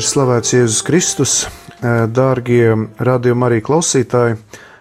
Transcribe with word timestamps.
Lai 0.00 0.04
ir 0.06 0.12
slavēts 0.14 0.52
Jēzus 0.54 0.78
Kristus, 0.80 1.32
dārgie 2.16 2.70
radījuma 3.04 3.50
arī 3.50 3.58
klausītāji. 3.60 4.38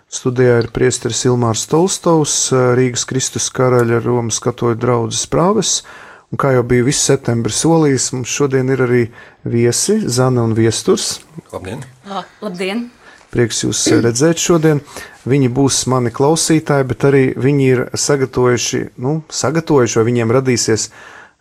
Studijā 0.07 0.53
ir 0.61 0.69
priesteris 0.71 1.25
Ilmārs 1.27 1.65
Tolstovs, 1.67 2.35
Rīgas 2.79 3.03
Kristus 3.09 3.49
karaļa 3.51 3.99
Romas 4.05 4.37
katoļu 4.39 4.77
draudzes 4.79 5.25
prāves, 5.27 5.73
un 6.31 6.39
kā 6.39 6.53
jau 6.55 6.63
bija 6.63 6.85
viss 6.87 7.03
septembris 7.11 7.59
solījis, 7.65 8.05
mums 8.15 8.31
šodien 8.31 8.71
ir 8.71 8.85
arī 8.85 9.01
viesi 9.43 9.97
Zana 10.07 10.45
un 10.47 10.55
Viesturs. 10.55 11.17
Labdien! 11.51 11.83
La, 12.07 12.23
labdien! 12.39 12.85
Prieks 13.35 13.65
jūs 13.65 13.83
redzēt 13.99 14.39
šodien. 14.39 14.79
Viņi 15.27 15.51
būs 15.51 15.81
mani 15.91 16.15
klausītāji, 16.15 16.87
bet 16.93 17.09
arī 17.11 17.25
viņi 17.35 17.67
ir 17.73 17.83
sagatavojuši, 17.91 18.85
nu, 19.03 19.19
sagatavojuši, 19.27 19.99
vai 19.99 20.11
viņiem 20.13 20.33
radīsies 20.39 20.87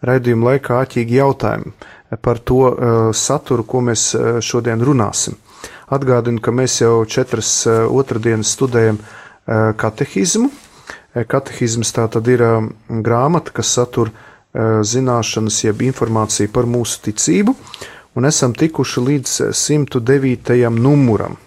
raidījuma 0.02 0.50
laikā 0.50 0.82
āķīgi 0.82 1.22
jautājumi 1.22 1.76
par 2.16 2.38
to 2.38 2.56
uh, 2.56 2.76
saturu, 3.12 3.64
ko 3.64 3.82
mēs 3.84 4.12
uh, 4.14 4.38
šodien 4.40 4.80
runāsim. 4.84 5.36
Atgādinu, 5.92 6.40
ka 6.40 6.52
mēs 6.52 6.80
jau 6.80 7.04
četras 7.08 7.50
uh, 7.66 7.84
otrdienas 7.88 8.54
studējam 8.56 9.00
katehizmu. 9.48 10.50
Katehizms 11.24 11.88
tā 11.96 12.02
tad 12.12 12.26
ir 12.28 12.42
grāmata, 13.00 13.48
kas 13.56 13.70
satur 13.78 14.10
zināšanas, 14.84 15.62
jeb 15.64 15.80
informāciju 15.86 16.50
par 16.52 16.68
mūsu 16.68 16.98
ticību, 17.06 17.54
un 18.20 18.28
esam 18.28 18.52
tikuši 18.52 19.04
līdz 19.06 19.38
109. 19.56 20.52
numuram. 20.76 21.38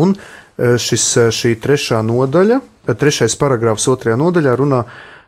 Un 0.00 0.16
šis, 0.56 1.04
šī 1.36 1.52
trešā 1.60 2.00
nodaļa, 2.00 2.62
trešais 2.96 3.36
paragrāfs 3.44 3.90
otrajā 3.92 4.16
nodaļā 4.16 4.56
runā 4.56 4.82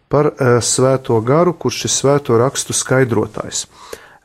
par 0.08 0.32
svēto 0.64 1.20
garu, 1.20 1.52
kurš 1.52 1.84
ir 1.84 1.96
svēto 1.98 2.40
rakstu 2.40 2.72
skaidrotājs 2.72 3.66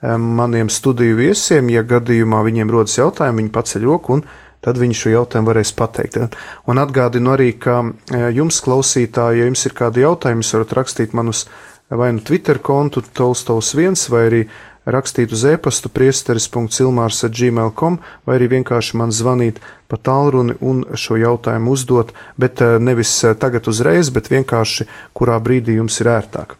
maniem 0.03 0.69
studiju 0.69 1.15
viesiem, 1.19 1.69
ja 1.71 1.83
gadījumā 1.87 2.41
viņiem 2.43 2.71
rodas 2.71 2.97
jautājumi, 2.99 3.43
viņi 3.43 3.53
paceļ 3.55 3.85
roku 3.87 4.17
un 4.17 4.25
tad 4.63 4.79
viņi 4.79 4.95
šo 4.95 5.11
jautājumu 5.13 5.51
varēs 5.51 5.73
pateikt. 5.75 6.37
Un 6.71 6.79
atgādinu 6.79 7.33
arī, 7.35 7.51
ka 7.59 7.81
e, 7.83 8.19
jums, 8.35 8.61
klausītāji, 8.63 9.41
ja 9.41 9.47
jums 9.49 9.65
ir 9.67 9.75
kādi 9.75 10.05
jautājumi, 10.05 10.43
jūs 10.43 10.53
varat 10.57 10.75
rakstīt 10.79 11.15
man 11.17 11.33
uz 11.33 11.45
vai 11.93 12.13
nu 12.15 12.23
Twitter 12.23 12.57
kontu 12.63 13.03
Tolstovs 13.13 13.73
1 13.75 14.07
vai 14.09 14.21
arī 14.29 14.41
rakstīt 14.89 15.31
uz 15.35 15.43
e-pastu 15.47 15.91
priesteris.cilmārs 15.93 17.23
at 17.27 17.35
gmail.com 17.35 17.99
vai 18.27 18.39
arī 18.39 18.49
vienkārši 18.57 18.97
man 18.99 19.13
zvanīt 19.15 19.61
pa 19.87 19.99
tālruni 19.99 20.57
un 20.59 20.83
šo 20.95 21.19
jautājumu 21.19 21.75
uzdot, 21.75 22.11
bet 22.39 22.63
e, 22.63 22.75
nevis 22.79 23.13
e, 23.23 23.35
tagad 23.35 23.67
uzreiz, 23.71 24.11
bet 24.15 24.31
vienkārši 24.31 24.87
kurā 25.15 25.39
brīdī 25.43 25.77
jums 25.79 25.99
ir 26.01 26.11
ērtāk. 26.17 26.57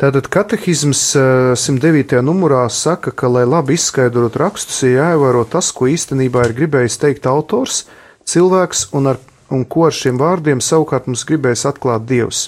Tātad 0.00 0.30
katehisms 0.32 1.00
109. 1.60 2.14
Eh, 2.16 2.22
numurā 2.24 2.62
saka, 2.72 3.10
ka, 3.12 3.28
lai 3.28 3.42
labi 3.44 3.74
izskaidrotu 3.76 4.40
rakstus, 4.40 4.78
ir 4.86 4.94
jāievēro 4.94 5.42
tas, 5.44 5.68
ko 5.76 5.90
īstenībā 5.92 6.46
ir 6.46 6.54
gribējis 6.56 6.94
teikt 7.02 7.26
autors, 7.28 7.82
cilvēks, 8.24 8.86
un, 8.96 9.10
ar, 9.12 9.18
un 9.52 9.66
ko 9.68 9.84
ar 9.90 9.92
šiem 9.92 10.16
vārdiem 10.16 10.62
savukārt 10.64 11.04
mums 11.04 11.26
gribējis 11.28 11.66
atklāt 11.68 12.06
Dievs. 12.08 12.46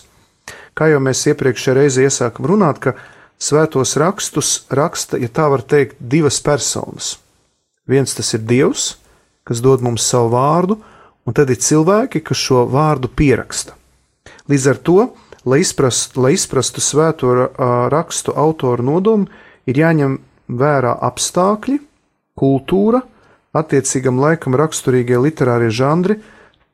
Kā 0.72 0.89
jau 0.89 1.03
mēs 1.05 1.27
iepriekšējā 1.28 1.75
reizē 1.77 2.06
iesākam 2.09 2.48
runāt, 2.48 2.81
ka 2.81 2.94
svētos 3.36 3.98
rakstus 4.00 4.55
raksta, 4.72 5.20
ja 5.20 5.28
tā 5.28 5.50
var 5.53 5.61
teikt, 5.61 6.00
divas 6.00 6.41
personas. 6.41 7.19
Viens 7.84 8.16
tas 8.16 8.33
ir 8.33 8.47
Dievs, 8.48 8.94
kas 9.44 9.61
dod 9.61 9.84
mums 9.84 10.09
savu 10.09 10.33
vārdu, 10.39 10.78
un 11.28 11.37
tad 11.37 11.53
ir 11.53 11.61
cilvēki, 11.61 12.25
kas 12.25 12.47
šo 12.48 12.64
vārdu 12.72 13.12
pieraksta. 13.12 13.77
Līdz 14.48 14.70
ar 14.72 14.81
to 14.81 14.98
Lai 15.45 15.62
izprastu, 15.65 16.23
lai 16.23 16.37
izprastu 16.37 16.83
svēto 16.83 17.33
rakstu 17.91 18.34
autoru 18.39 18.84
nodomu, 18.87 19.27
ir 19.66 19.81
jāņem 19.81 20.21
vērā 20.53 20.93
apstākļi, 21.09 21.81
kultūra, 22.39 23.03
attiecīgam 23.56 24.21
laikam 24.22 24.56
raksturīgie 24.56 25.19
literārie 25.21 25.71
žanri, 25.75 26.21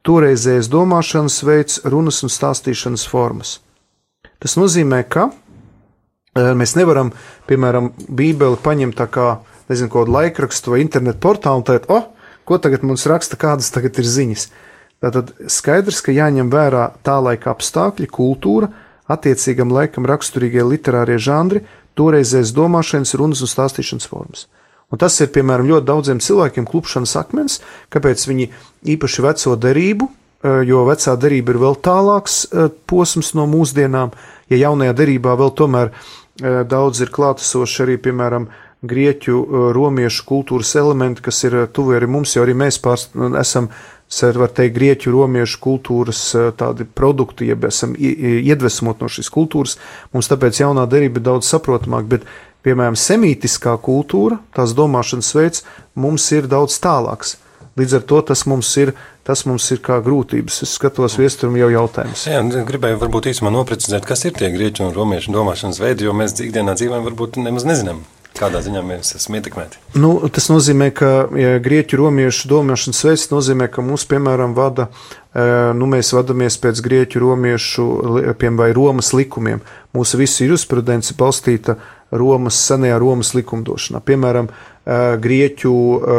toreizējais 0.06 0.70
domāšanas 0.72 1.40
veids, 1.44 1.80
runas 1.84 2.22
un 2.24 2.32
stāstīšanas 2.32 3.06
formas. 3.08 3.58
Tas 4.38 4.54
nozīmē, 4.60 5.02
ka 5.10 5.30
mēs 6.36 6.76
nevaram, 6.78 7.10
piemēram, 7.48 7.92
Bībeli 8.08 8.60
paņemt 8.62 8.98
tā 9.00 9.08
kā, 9.10 9.28
nezinu, 9.70 9.90
kādu 9.92 10.14
laikrakstu 10.14 10.74
vai 10.74 10.84
internetu 10.84 11.20
portālu 11.24 11.62
un 11.62 11.66
teikt, 11.66 11.90
oh, 11.90 12.06
ko 12.48 12.60
tagad 12.62 12.84
mums 12.86 13.06
raksta, 13.10 13.36
kādas 13.40 13.72
tagad 13.74 13.98
ir 13.98 14.08
ziņas. 14.08 14.48
Tātad 14.98 15.30
skaidrs, 15.46 16.00
ka 16.02 16.14
jāņem 16.14 16.50
vērā 16.50 16.88
tā 17.06 17.20
laika 17.22 17.52
apstākļi, 17.52 18.08
kultūra, 18.10 18.72
attiecīgam 19.08 19.70
laikam 19.72 20.06
raksturīgie 20.08 20.64
literārie 20.66 21.18
žanri, 21.22 21.62
toreizējais 21.98 22.54
domāšanas, 22.54 23.14
runas 23.18 23.42
un 23.44 23.50
stāstīšanas 23.50 24.08
formas. 24.10 24.46
Un 24.88 25.00
tas 25.00 25.18
ir 25.20 25.28
piemēram 25.32 25.68
ļoti 25.68 25.86
daudziem 25.88 26.20
cilvēkiem 26.24 26.66
klupšanas 26.68 27.16
akmens, 27.20 27.58
kāpēc 27.92 28.24
viņi 28.28 28.48
īpaši 28.94 29.24
veco 29.26 29.56
derību, 29.60 30.08
eh, 30.08 30.62
jo 30.68 30.84
vecā 30.88 31.16
derība 31.20 31.52
ir 31.52 31.60
vēl 31.64 31.76
tālāks 31.84 32.38
eh, 32.46 32.70
posms 32.88 33.34
no 33.36 33.44
mūsdienām, 33.50 34.14
ja 34.48 34.62
jaunajā 34.64 34.94
derībā 34.96 35.36
vēl 35.36 35.52
tomēr 35.60 35.92
eh, 35.92 36.64
daudz 36.64 37.04
ir 37.04 37.12
klātesoši 37.12 37.84
arī, 37.84 37.98
piemēram, 38.08 38.48
grieķu, 38.78 39.72
romiešu 39.74 40.22
kultūras 40.22 40.76
elementi, 40.78 41.24
kas 41.26 41.42
ir 41.48 41.64
tuvi 41.74 41.96
arī 41.96 42.06
mums, 42.06 42.36
jo 42.36 42.44
arī 42.44 42.52
mēs 42.54 42.76
pārst, 42.78 43.16
esam 43.40 43.66
var 44.40 44.52
teikt, 44.56 44.74
grieķu, 44.76 45.12
romiešu 45.12 45.60
kultūras 45.64 46.22
tādi 46.56 46.86
produkti, 46.88 47.50
jeb 47.50 47.66
esam 47.68 47.94
iedvesmot 47.98 49.02
no 49.04 49.10
šīs 49.12 49.28
kultūras. 49.32 49.76
Mums 50.14 50.30
tāpēc 50.30 50.62
jaunā 50.62 50.86
derība 50.88 51.20
ir 51.20 51.26
daudz 51.28 51.50
saprotamāk, 51.50 52.08
bet, 52.08 52.24
piemēram, 52.64 52.96
semītiskā 52.98 53.76
kultūra, 53.84 54.40
tās 54.56 54.72
domāšanas 54.76 55.34
veids 55.36 55.66
mums 55.94 56.24
ir 56.32 56.48
daudz 56.50 56.80
tālāks. 56.82 57.36
Līdz 57.78 58.00
ar 58.00 58.06
to 58.10 58.18
tas 58.32 58.42
mums 58.50 58.72
ir, 58.80 58.90
tas 59.22 59.44
mums 59.46 59.68
ir 59.70 59.78
kā 59.84 60.00
grūtības. 60.02 60.62
Es 60.64 60.74
skatos, 60.80 61.14
viesturim 61.20 61.60
jau 61.60 61.68
jautājums. 61.70 62.24
Jā, 62.26 62.40
gribēju 62.66 62.98
varbūt 62.98 63.28
īsumā 63.30 63.52
noprecizēt, 63.54 64.08
kas 64.08 64.24
ir 64.26 64.34
tie 64.34 64.50
grieķu 64.50 64.88
un 64.88 64.96
romiešu 64.96 65.36
domāšanas 65.36 65.78
veidi, 65.84 66.08
jo 66.08 66.16
mēs 66.16 66.34
ikdienā 66.42 66.74
dzīvojam 66.80 67.06
varbūt 67.06 67.38
nemaz 67.44 67.68
nezinām. 67.68 68.02
Kādā 68.38 68.60
ziņā 68.62 68.82
mēs 68.86 69.16
esam 69.18 69.36
ietekmēti? 69.38 69.80
Nu, 69.98 70.12
tas 70.34 70.46
nozīmē, 70.50 70.90
ka 70.94 71.10
ja 71.38 71.56
grieķu 71.62 71.98
romiešu 71.98 72.50
domāšanas 72.52 73.02
veids 73.08 73.26
nozīmē, 73.32 73.66
ka 73.72 73.82
mūs, 73.82 74.06
piemēram, 74.10 74.54
vada, 74.54 74.88
e, 75.34 75.44
nu, 75.74 75.88
mēs 75.90 76.12
vadāmies 76.14 76.58
pēc 76.62 76.82
grieķu 76.86 77.24
romiešu, 77.24 77.88
piemēram, 78.38 78.60
vai 78.62 78.70
Romas 78.76 79.10
likumiem. 79.16 79.62
Mūsu 79.96 80.22
visa 80.22 80.46
jurisprudence 80.46 81.16
balstīta 81.18 81.80
Romas, 82.14 82.60
senajā 82.68 83.00
Romas 83.02 83.34
likumdošanā. 83.34 84.04
Piemēram, 84.06 84.50
e, 84.50 85.00
grieķu 85.26 85.76
e, 85.98 86.18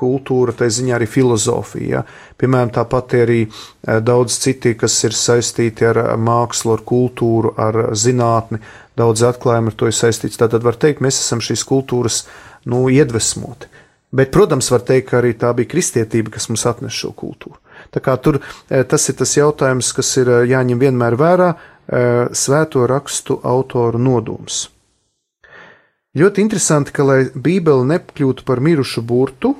kultūra, 0.00 0.54
tā 0.56 0.68
ziņā 0.72 0.96
arī 0.96 1.08
filozofija. 1.10 2.00
Ja? 2.00 2.32
Piemēram, 2.40 2.72
tāpat 2.74 3.14
arī 3.20 3.40
daudz 3.84 4.38
citi, 4.42 4.74
kas 4.78 4.96
ir 5.06 5.14
saistīti 5.16 5.86
ar 5.86 6.00
mākslu, 6.20 6.74
ar 6.74 6.82
kultūru, 6.88 7.54
ar 7.60 7.78
zinātni, 7.96 8.60
daudz 8.98 9.24
atklājumu 9.26 9.72
ar 9.72 9.78
to 9.78 9.90
ir 9.90 9.96
saistīts. 9.96 10.38
Tātad 10.40 10.64
var 10.66 10.78
teikt, 10.80 11.02
mēs 11.04 11.20
esam 11.20 11.42
šīs 11.44 11.64
kultūras 11.68 12.24
nu, 12.70 12.86
iedvesmoti. 12.92 13.70
Bet, 14.14 14.30
protams, 14.30 14.70
var 14.70 14.84
teikt, 14.86 15.08
ka 15.10 15.18
arī 15.18 15.32
tā 15.38 15.50
bija 15.58 15.72
kristietība, 15.72 16.36
kas 16.36 16.46
mums 16.50 16.62
atnesa 16.70 16.94
šo 16.94 17.10
kultūru. 17.18 17.58
Tā 17.90 18.02
kā 18.02 18.14
tur 18.22 18.38
eh, 18.38 18.84
tas 18.86 19.08
ir 19.10 19.18
tas 19.18 19.32
jautājums, 19.34 19.90
kas 19.96 20.12
ir 20.22 20.30
eh, 20.30 20.44
jāņem 20.52 20.78
vienmēr 20.78 21.16
vērā 21.18 21.48
eh, 21.50 22.30
svēto 22.30 22.86
rakstu 22.90 23.40
autoru 23.42 23.98
nodoms. 23.98 24.68
Ļoti 26.14 26.44
interesanti, 26.44 26.94
ka, 26.94 27.02
lai 27.02 27.18
Bībele 27.34 27.82
nekļūtu 27.90 28.46
par 28.46 28.62
mirušu 28.62 29.02
burtu, 29.02 29.56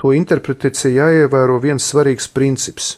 to 0.00 0.10
interpretācijai 0.16 0.96
jāievēro 0.96 1.60
viens 1.62 1.86
svarīgs 1.86 2.26
princips. 2.34 2.96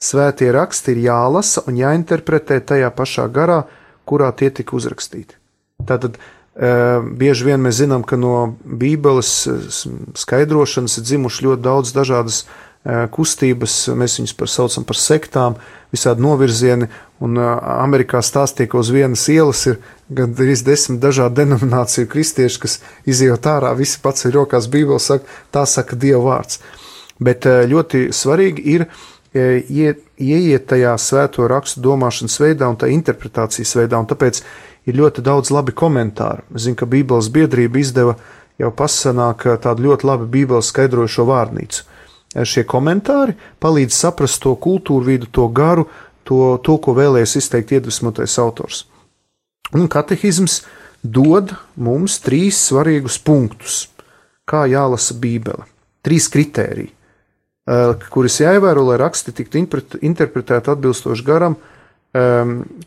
Svētie 0.00 0.52
raksti 0.54 0.94
ir 0.94 1.02
jālasa 1.08 1.64
un 1.66 1.76
jāinterpretē 1.80 2.60
tajā 2.64 2.92
pašā 2.94 3.26
garā, 3.34 3.64
kurā 4.10 4.32
tie 4.36 4.50
tika 4.54 4.76
uzrakstīti. 4.78 5.38
Tātad 5.86 6.18
uh, 6.18 6.98
bieži 7.00 7.46
vien 7.48 7.62
mēs 7.62 7.78
zinām, 7.80 8.02
ka 8.04 8.18
no 8.20 8.56
Bībeles 8.64 9.32
skaidrošanas 10.18 10.98
ir 10.98 11.06
dzimuši 11.08 11.46
ļoti 11.46 11.66
daudz 11.66 11.94
dažādas 11.96 12.42
uh, 12.44 12.58
kustības, 13.12 13.90
mēs 13.92 14.18
viņus 14.18 14.34
par 14.38 14.48
saucam 14.48 14.84
par 14.88 14.96
sektām, 14.96 15.56
visādi 15.92 16.24
novirzieni, 16.24 16.88
un 17.20 17.36
Amerikā 17.36 18.22
stāstīja, 18.24 18.70
ka 18.72 18.78
uz 18.80 18.90
vienas 18.94 19.26
ielas 19.28 19.66
ir 19.68 19.80
gandrīz 20.08 20.62
desmit 20.64 21.02
dažādu 21.02 21.42
denomināciju 21.42 22.08
kristieši, 22.08 22.60
kas 22.62 22.78
izjūt 23.04 23.48
ārā, 23.50 23.74
visi 23.76 24.00
pats 24.00 24.24
ir 24.24 24.38
rokās 24.38 24.70
Bībeli, 24.72 25.00
saka, 25.02 25.28
tā 25.52 25.66
saka 25.68 25.98
Dieva 26.00 26.22
vārds. 26.24 26.62
Bet 27.20 27.44
ļoti 27.44 28.08
svarīgi 28.16 28.64
ir 28.64 28.86
iet 29.34 30.06
ieiet 30.20 30.66
tajā 30.68 30.92
svēto 31.00 31.46
rakstu 31.48 31.80
domāšanas 31.84 32.36
veidā 32.42 32.68
un 32.68 32.76
tā 32.80 32.90
interpretācijas 32.92 33.72
veidā, 33.78 34.00
un 34.00 34.08
tāpēc 34.10 34.42
ir 34.88 34.98
ļoti 35.00 35.24
daudz 35.24 35.52
labi 35.54 35.72
komentāru. 35.76 36.44
Es 36.54 36.66
zinu, 36.66 36.76
ka 36.76 36.88
Bībeles 36.90 37.30
biedrība 37.32 37.80
izdeva 37.80 38.16
jau 38.60 38.70
pasanāk 38.76 39.46
tādu 39.64 39.88
ļoti 39.88 40.08
labi 40.08 40.28
Bībeles 40.34 40.68
skaidrojušo 40.72 41.26
vārnīcu. 41.28 41.86
Šie 42.46 42.62
komentāri 42.68 43.34
palīdz 43.62 43.96
saprast 43.96 44.42
to 44.44 44.54
kultūru 44.54 45.08
vidu, 45.08 45.26
to 45.26 45.48
garu, 45.48 45.88
to, 46.22 46.60
to 46.62 46.76
ko 46.78 46.94
vēlējas 46.94 47.38
izteikt 47.40 47.72
iedvesmotais 47.74 48.36
autors. 48.38 48.84
Un 49.74 49.88
katehisms 49.90 50.60
dod 51.02 51.56
mums 51.74 52.20
trīs 52.22 52.60
svarīgus 52.68 53.18
punktus, 53.22 53.88
kā 54.46 54.66
jālasa 54.70 55.16
Bībele. 55.18 55.66
Trīs 56.06 56.28
kritēriji, 56.32 56.92
kuras 58.10 58.40
jāievēro, 58.40 58.84
lai 58.88 58.98
raksti 59.00 59.34
tiktu 59.36 59.60
interpretēti 60.02 60.72
atbilstoši 60.72 61.26
garam, 61.26 61.56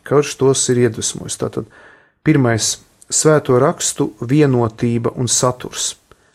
kurš 0.04 0.34
tos 0.40 0.64
ir 0.72 0.84
iedvesmojis. 0.84 1.38
Tātad 1.40 1.70
pirmais- 2.24 2.78
svēto 3.20 3.58
rakstu 3.60 4.12
vienotība 4.20 5.12
un 5.16 5.28
saturs. 5.28 5.94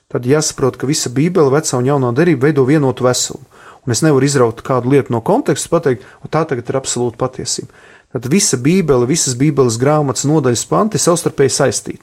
Tad 0.09 0.25
jāsaprot, 0.25 0.77
ka 0.77 0.87
visa 0.87 1.09
Bībele, 1.09 1.51
vecā 1.53 1.77
un 1.77 1.85
jaunā 1.85 2.13
derība 2.15 2.49
veido 2.49 2.65
vienotu 2.65 3.03
veselumu. 3.03 3.45
Un 3.85 3.91
es 3.91 4.01
nevaru 4.01 4.25
izraut 4.25 4.61
kādu 4.63 4.89
lietu 4.89 5.11
no 5.11 5.21
konteksta, 5.21 5.69
pateikt, 5.69 6.03
tā 6.29 6.47
tagad 6.47 6.67
ir 6.69 6.75
absolūta 6.75 7.17
patiesība. 7.17 7.69
Tad 8.11 8.25
visa 8.25 8.57
Bībele, 8.57 9.05
visas 9.05 9.35
Bībeles 9.35 9.77
grāmatas 9.77 10.25
nodaļas 10.25 10.65
panti 10.65 10.97
savstarpēji 10.97 11.53
saistīti. 11.53 12.01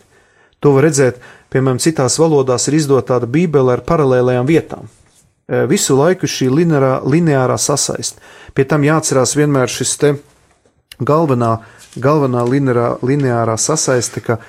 To 0.60 0.72
var 0.72 0.84
redzēt, 0.84 1.18
piemēram, 1.50 1.82
citās 1.82 2.18
valodās 2.18 2.68
ir 2.68 2.74
izdota 2.74 3.14
tāda 3.14 3.26
Bībele 3.26 3.72
ar 3.72 3.80
paralēlējām 3.80 4.46
vietām. 4.46 4.86
E, 5.46 5.62
visu 5.70 5.94
laiku 5.94 6.26
šī 6.26 6.48
lineārā, 6.50 7.00
lineārā 7.06 7.54
sasaiste. 7.60 8.18
Pie 8.54 8.64
tam 8.66 8.82
jāatcerās 8.82 9.36
vienmēr 9.38 9.70
šis 9.70 9.92
te 10.00 10.12
galvenā, 10.98 11.52
galvenā 12.02 12.42
lineārā, 12.50 12.88
lineārā 13.06 13.54
sasaiste, 13.54 14.24
ka 14.26 14.40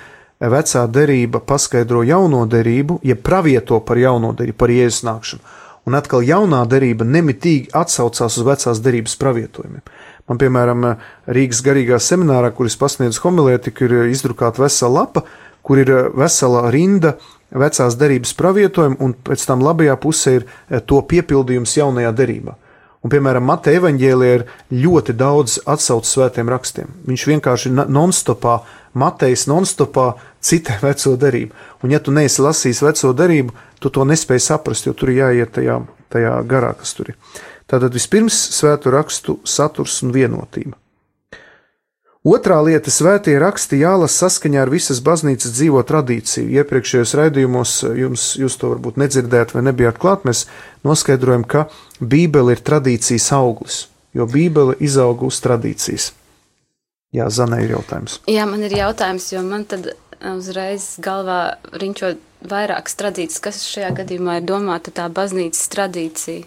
vecā 0.42 0.82
derība 0.90 1.38
paskaidro 1.38 2.02
jauno 2.06 2.42
derību, 2.50 2.98
jeb 3.06 3.22
pravieto 3.22 3.78
par 3.78 4.02
jauno 4.02 4.32
derību, 4.34 4.58
par 4.58 4.74
jēzus 4.74 5.06
nākšanu. 5.06 5.56
Un 5.86 5.96
atkal 5.96 6.26
jaunā 6.26 6.64
derība 6.68 7.06
nemitīgi 7.06 7.70
atsaucās 7.78 8.34
uz 8.36 8.44
vecās 8.44 8.82
derības 8.82 9.14
pravietojumiem. 9.22 9.84
Man, 10.28 10.36
piemēram, 10.42 10.84
Rīgas 11.30 11.62
garīgā 11.64 11.96
seminārā, 12.02 12.50
kur 12.52 12.68
es 12.68 12.76
pasniedzu 12.76 13.22
homilētiku, 13.22 13.86
ir 13.86 14.10
izdrukāta 14.10 14.66
vesela 14.66 15.04
lapa, 15.04 15.22
kur 15.62 15.80
ir 15.80 15.94
vesela 16.18 16.66
rinda 16.74 17.14
vecās 17.50 17.96
derības 17.98 18.34
pravietojumu, 18.38 18.98
un 19.00 19.14
pēc 19.14 19.44
tam 19.48 19.62
labajā 19.64 19.96
pusē 20.00 20.38
ir 20.38 20.46
eh, 20.46 20.80
to 20.80 21.00
piepildījums 21.02 21.76
jaunajā 21.78 22.12
derībā. 22.16 22.56
Un, 22.98 23.12
piemēram, 23.12 23.44
Mateja 23.46 23.78
evaņģēlē 23.78 24.28
ir 24.34 24.44
ļoti 24.74 25.14
daudz 25.14 25.60
atsaucu 25.70 26.08
svētiem 26.08 26.48
rakstiem. 26.50 26.90
Viņš 27.06 27.26
vienkārši 27.30 27.70
nonstopā, 27.78 28.56
Matejas 28.98 29.46
nonstopā 29.50 30.08
citē 30.42 30.80
veco 30.86 31.14
derību. 31.20 31.54
Un, 31.84 31.94
ja 31.94 32.02
tu 32.02 32.14
neesi 32.14 32.42
lasījis 32.42 32.82
veco 32.88 33.12
derību, 33.14 33.54
tu 33.78 33.92
to 33.94 34.06
nespēji 34.08 34.48
saprast, 34.48 34.90
jo 34.90 34.96
tur 34.98 35.14
jāiet 35.14 35.54
tajā, 35.54 35.78
tajā 36.10 36.34
garā, 36.50 36.74
kas 36.80 36.96
tur 36.98 37.14
ir. 37.14 37.20
Tātad 37.68 37.94
vispirms 37.94 38.34
svēto 38.56 38.90
rakstu 38.90 39.38
saturs 39.46 40.00
un 40.02 40.14
vienotība. 40.14 40.74
Otrā 42.28 42.58
lieta- 42.60 42.92
svētie 42.98 43.38
raksti 43.40 43.78
jālasa 43.80 44.26
saskaņā 44.26 44.60
ar 44.60 44.68
visas 44.68 44.98
baznīcas 45.00 45.54
dzīvo 45.54 45.80
tradīciju. 45.86 46.50
Iepriekšējos 46.60 47.14
raidījumos 47.16 47.72
jums, 47.96 48.24
jūs 48.36 48.58
to 48.60 48.72
varbūt 48.74 48.98
nedzirdējāt 49.00 49.54
vai 49.54 49.62
nebijāt 49.62 50.00
klāt, 50.02 50.26
mēs 50.28 50.44
noskaidrojam, 50.84 51.46
ka 51.46 51.68
Bībele 52.00 52.52
ir 52.52 52.60
tradīcijas 52.60 53.30
auglis, 53.32 53.86
jo 54.12 54.26
Bībele 54.26 54.76
izauga 54.80 55.24
uz 55.24 55.40
tradīcijas. 55.40 56.12
Jā, 57.16 57.30
Zana 57.30 57.62
ir 57.64 57.72
jautājums. 57.78 58.20
Jā, 58.28 58.44
man 58.44 58.62
ir 58.62 58.76
jautājums, 58.76 59.32
jo 59.32 59.42
man 59.42 59.64
tad 59.64 59.94
uzreiz 60.20 60.98
galvā 61.00 61.56
riņķo 61.72 62.12
vairākas 62.50 62.98
tradīcijas, 62.98 63.40
kas 63.40 63.62
šajā 63.64 63.94
gadījumā 64.02 64.42
ir 64.42 64.44
domāta 64.44 64.92
tā 64.92 65.08
baznīcas 65.08 65.64
tradīcija. 65.72 66.44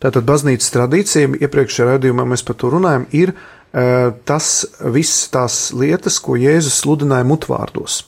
Tātad 0.00 0.24
baznīcas 0.24 0.72
tradīcija, 0.72 1.36
iepriekšējā 1.36 1.92
raidījumā 1.92 2.24
mēs 2.24 2.42
par 2.46 2.56
to 2.56 2.72
runājam, 2.72 3.04
ir 3.12 3.34
uh, 3.34 3.57
tas 3.72 4.48
viss 4.80 5.28
tās 5.32 5.68
lietas, 5.76 6.18
ko 6.22 6.38
Jēzus 6.40 6.80
sludināja 6.82 7.26
mutvārdos. 7.28 8.02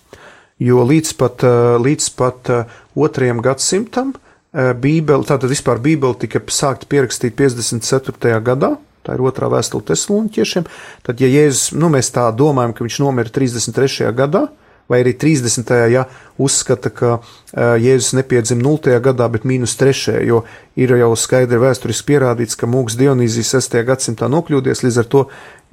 Jo 0.61 0.85
līdz 0.85 1.13
pat, 1.17 1.45
līdz 1.81 2.11
pat 2.21 2.51
otrajam 2.97 3.41
gadsimtam 3.45 4.15
Bībele, 4.53 5.25
tātad 5.25 5.49
vispār 5.53 5.81
Bībele 5.81 6.19
tika 6.21 6.43
sākta 6.53 6.89
pierakstīt 6.91 7.37
54. 7.39 8.41
gadā, 8.45 8.75
tā 9.07 9.17
ir 9.17 9.23
otrā 9.25 9.49
vēstule 9.53 9.87
tesloniķiešiem, 9.89 10.67
tad, 11.07 11.23
ja 11.23 11.31
Jēzus, 11.31 11.71
nu 11.79 11.89
mēs 11.93 12.13
tā 12.13 12.27
domājam, 12.37 12.75
ka 12.77 12.85
viņš 12.85 12.99
nomira 13.05 13.33
33. 13.33 14.11
gadā, 14.17 14.49
vai 14.91 15.05
arī 15.05 15.15
30. 15.15 15.71
ja 15.93 16.05
uzskata, 16.41 16.91
ka 16.91 17.19
Jēzus 17.55 18.17
nepiedzima 18.19 18.63
0. 18.65 18.99
gadā, 19.05 19.29
bet 19.31 19.47
mīnus 19.47 19.77
3. 19.79 20.19
jo 20.27 20.43
ir 20.77 20.97
jau 20.99 21.13
skaidri 21.17 21.61
vēsturiski 21.63 22.09
pierādīts, 22.11 22.59
ka 22.59 22.67
mūks 22.71 22.99
Dionīzijas 22.99 23.55
6. 23.61 23.79
gadsimtā 23.87 24.29
nokļūdies, 24.33 24.83
līdz 24.87 25.01
ar 25.05 25.11
to 25.15 25.25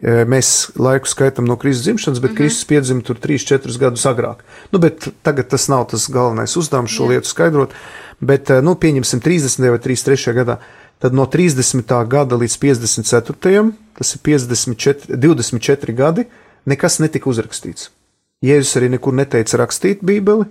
mēs 0.04 0.52
laiku 0.78 1.10
skaitām 1.10 1.48
no 1.50 1.58
Kristus 1.58 1.88
dzimšanas, 1.88 2.20
bet 2.20 2.32
mm 2.32 2.36
-hmm. 2.36 2.38
Kristus 2.38 2.66
piedzima 2.66 3.02
tur 3.02 3.18
3-4 3.18 3.80
gadus 3.80 4.06
agrāk. 4.06 4.46
Nu, 4.72 4.80
bet 4.80 5.08
tagad 5.24 5.48
tas 5.48 5.68
nav 5.68 5.88
tas 5.90 6.10
galvenais 6.10 6.58
uzdevums 6.58 6.92
šo 6.92 7.04
Jā. 7.04 7.10
lietu 7.10 7.28
skaidrot, 7.28 7.74
bet, 8.20 8.50
nu, 8.62 8.76
pieņemsim 8.76 9.22
30. 9.22 9.70
vai 9.70 9.80
33. 9.80 10.34
gadā. 10.34 10.58
Tad 11.00 11.14
no 11.14 11.26
30. 11.26 12.08
gada 12.08 12.36
līdz 12.36 12.58
54. 12.58 13.72
tas 13.98 14.16
ir 14.16 14.22
54, 14.22 15.18
24 15.18 15.94
gadi, 15.94 16.26
nekas 16.66 17.00
netika 17.00 17.30
uzrakstīts. 17.30 17.97
Jēzus 18.46 18.76
arī 18.78 18.92
nekur 18.94 19.16
neteica 19.18 19.58
rakstīt 19.64 20.04
Bībeli, 20.06 20.46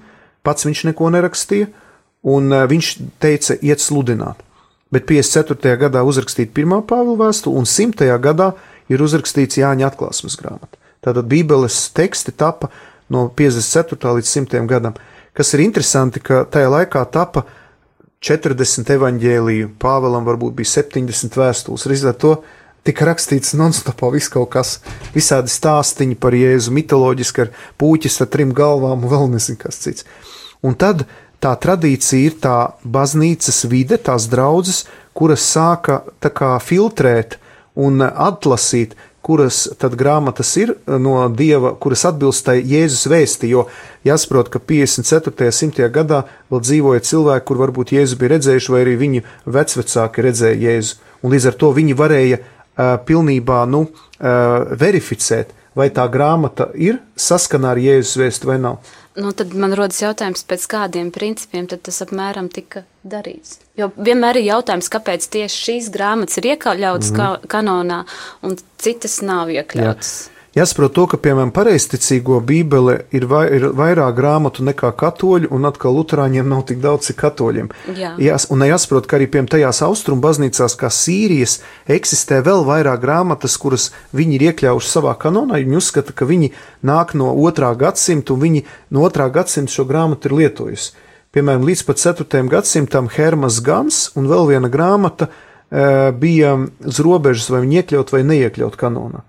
pats 0.47 0.67
viņš 0.67 0.87
neko 0.89 1.11
nerakstīja, 1.15 1.69
un 2.27 2.51
viņš 2.51 2.89
teica 3.23 3.55
iet 3.63 3.83
sludināt. 3.83 4.41
Bet 4.91 5.07
54. 5.07 5.77
gadā 5.79 6.03
uzrakstīta 6.07 6.55
pirmā 6.55 6.81
Pāvila 6.87 7.27
vēstule, 7.27 7.59
un 7.59 7.67
100. 7.67 8.09
gadā 8.23 8.53
ir 8.91 9.03
uzrakstīts 9.03 9.59
Jāņa 9.59 9.91
atklāsmes 9.91 10.39
grāmata. 10.39 10.79
Tātad 11.03 11.27
Bībeles 11.31 11.79
teksti 11.95 12.35
tapa 12.35 12.71
no 13.13 13.29
54. 13.29 14.17
līdz 14.19 14.33
100. 14.33 14.67
gadam. 14.71 14.97
Kas 15.37 15.53
ir 15.55 15.63
interesanti, 15.63 16.23
ka 16.23 16.45
tajā 16.51 16.71
laikā 16.73 17.03
tapa 17.13 17.45
40 18.25 18.95
evaņģēliju, 18.97 19.75
Pāvēlam 19.83 20.27
varbūt 20.27 20.57
bija 20.59 20.73
70 20.81 21.39
vēstules, 21.39 21.87
līdz 21.87 22.07
ar 22.11 22.17
to 22.23 22.33
tika 22.87 23.09
rakstīts 23.09 23.57
non-stopā 23.59 24.11
viss 24.15 24.33
kaut 24.33 24.53
kas, 24.55 24.77
visādi 25.15 25.53
stāstiņi 25.53 26.19
par 26.23 26.37
Jēzu, 26.37 26.75
mitoloģiski 26.77 27.47
ar 27.47 27.55
puķis 27.81 28.21
ar 28.23 28.31
trim 28.33 28.55
galvām 28.57 29.05
un 29.05 29.13
vēl 29.13 29.31
nezinu 29.35 29.61
kas 29.63 29.81
cits. 29.83 30.07
Un 30.65 30.79
tad 30.79 31.05
tā 31.43 31.53
tradīcija 31.61 32.31
ir 32.31 32.39
tā 32.43 32.59
baznīcas 32.83 33.65
vide, 33.71 33.99
tās 33.99 34.29
draudzes, 34.33 34.85
kuras 35.17 35.45
sāka 35.45 36.03
tā 36.23 36.33
kā 36.33 36.55
filtrēt 36.63 37.39
un 37.77 38.01
atlasīt, 38.07 38.97
kuras 39.27 39.65
tad 39.81 39.97
grāmatas 39.99 40.53
ir 40.61 40.77
no 40.87 41.19
dieva, 41.35 41.73
kuras 41.83 42.05
atbilst 42.07 42.45
tai 42.47 42.61
Jēzus 42.63 43.09
vēsti, 43.11 43.51
jo 43.51 43.65
jāsaprot, 44.07 44.53
ka 44.53 44.61
54. 44.63 45.51
simtajā 45.51 45.89
gadā 45.93 46.21
vēl 46.53 46.63
dzīvoja 46.63 47.03
cilvēki, 47.09 47.47
kur 47.49 47.59
varbūt 47.65 47.97
Jēzu 47.97 48.21
bija 48.21 48.37
redzējuši, 48.37 48.73
vai 48.73 48.85
arī 48.85 48.95
viņu 49.01 49.25
vecvecāki 49.57 50.27
redzēja 50.29 50.61
Jēzu, 50.69 51.01
un 51.27 51.35
līdz 51.35 51.49
ar 51.51 51.59
to 51.59 51.73
viņi 51.75 51.99
varēja 51.99 52.39
pilnībā 52.77 53.65
nu, 53.71 53.87
verificēt, 54.81 55.55
vai 55.77 55.91
tā 55.93 56.07
grāmata 56.13 56.71
ir 56.75 57.01
saskanā 57.17 57.75
ar 57.75 57.81
Jēzus 57.81 58.17
vēstu 58.21 58.49
vai 58.49 58.59
nav. 58.61 58.95
Nu, 59.17 59.33
tad 59.33 59.55
man 59.57 59.73
rodas 59.77 60.03
jautājums, 60.03 60.45
pēc 60.45 60.67
kādiem 60.69 61.09
principiem 61.13 61.65
tas 61.69 62.03
apmēram 62.05 62.51
tika 62.53 62.83
darīts. 63.01 63.59
Jo 63.77 63.89
vienmēr 63.97 64.43
ir 64.43 64.51
jautājums, 64.51 64.91
kāpēc 64.93 65.25
tieši 65.33 65.63
šīs 65.69 65.91
grāmatas 65.95 66.37
ir 66.41 66.51
iekļautas 66.53 67.13
mm 67.13 67.21
-hmm. 67.21 67.47
kanonā 67.49 68.03
un 68.45 68.57
citas 68.77 69.23
nav 69.25 69.53
iekļautas. 69.53 70.13
Jā. 70.27 70.36
Jāsaprot 70.57 70.95
to, 70.97 71.03
ka, 71.05 71.19
piemēram, 71.21 71.51
pareizticīgo 71.53 72.39
bībele 72.49 72.95
ir, 73.13 73.27
vai, 73.29 73.43
ir 73.59 73.67
vairāk 73.77 74.15
grāmatu 74.17 74.65
nekā 74.65 74.89
katoļu, 74.97 75.51
un 75.53 75.69
atkal 75.69 75.93
luterāņiem 75.99 76.49
nav 76.49 76.63
tik 76.71 76.79
daudz, 76.81 77.11
cik 77.11 77.19
katoļiem. 77.21 77.69
Jā. 77.93 78.15
Jās, 78.25 78.47
un 78.49 78.65
jāsaprot, 78.65 79.05
ka 79.05 79.19
arī 79.19 79.27
piemēram 79.29 79.51
tajās 79.53 79.83
austrumu 79.85 80.25
baznīcās, 80.25 80.79
kā 80.81 80.89
Sīrijas, 80.89 81.59
eksistē 81.93 82.41
vēl 82.47 82.65
vairāk 82.65 83.05
grāmatas, 83.05 83.59
kuras 83.61 83.91
viņi 84.17 84.39
ir 84.39 84.47
iekļaujuši 84.49 84.93
savā 84.95 85.13
kanonā. 85.21 85.61
Viņi 85.61 85.77
uzskata, 85.77 86.17
ka 86.17 86.31
viņi 86.33 86.55
nāk 86.89 87.13
no 87.21 87.35
otrā 87.37 87.75
gadsimta, 87.77 88.33
un 88.33 88.47
viņi 88.47 88.65
no 88.97 89.05
otrā 89.05 89.29
gadsimta 89.29 89.77
šo 89.77 89.85
grāmatu 89.85 90.33
ir 90.33 90.39
lietojusi. 90.41 90.97
Piemēram, 91.37 91.69
līdz 91.69 91.85
pat 91.85 92.01
4. 92.01 92.47
gadsimtam 92.49 93.13
Hermas 93.13 93.61
Gans 93.61 94.07
un 94.17 94.25
vēl 94.33 94.55
viena 94.55 94.73
grāmata 94.73 95.29
e, 95.29 96.13
bija 96.17 96.57
uz 96.81 97.05
robežas, 97.05 97.53
vai 97.53 97.67
viņi 97.67 97.83
iekļaut 97.83 98.17
vai 98.17 98.25
neiekļaut 98.25 98.81
kanonā. 98.81 99.27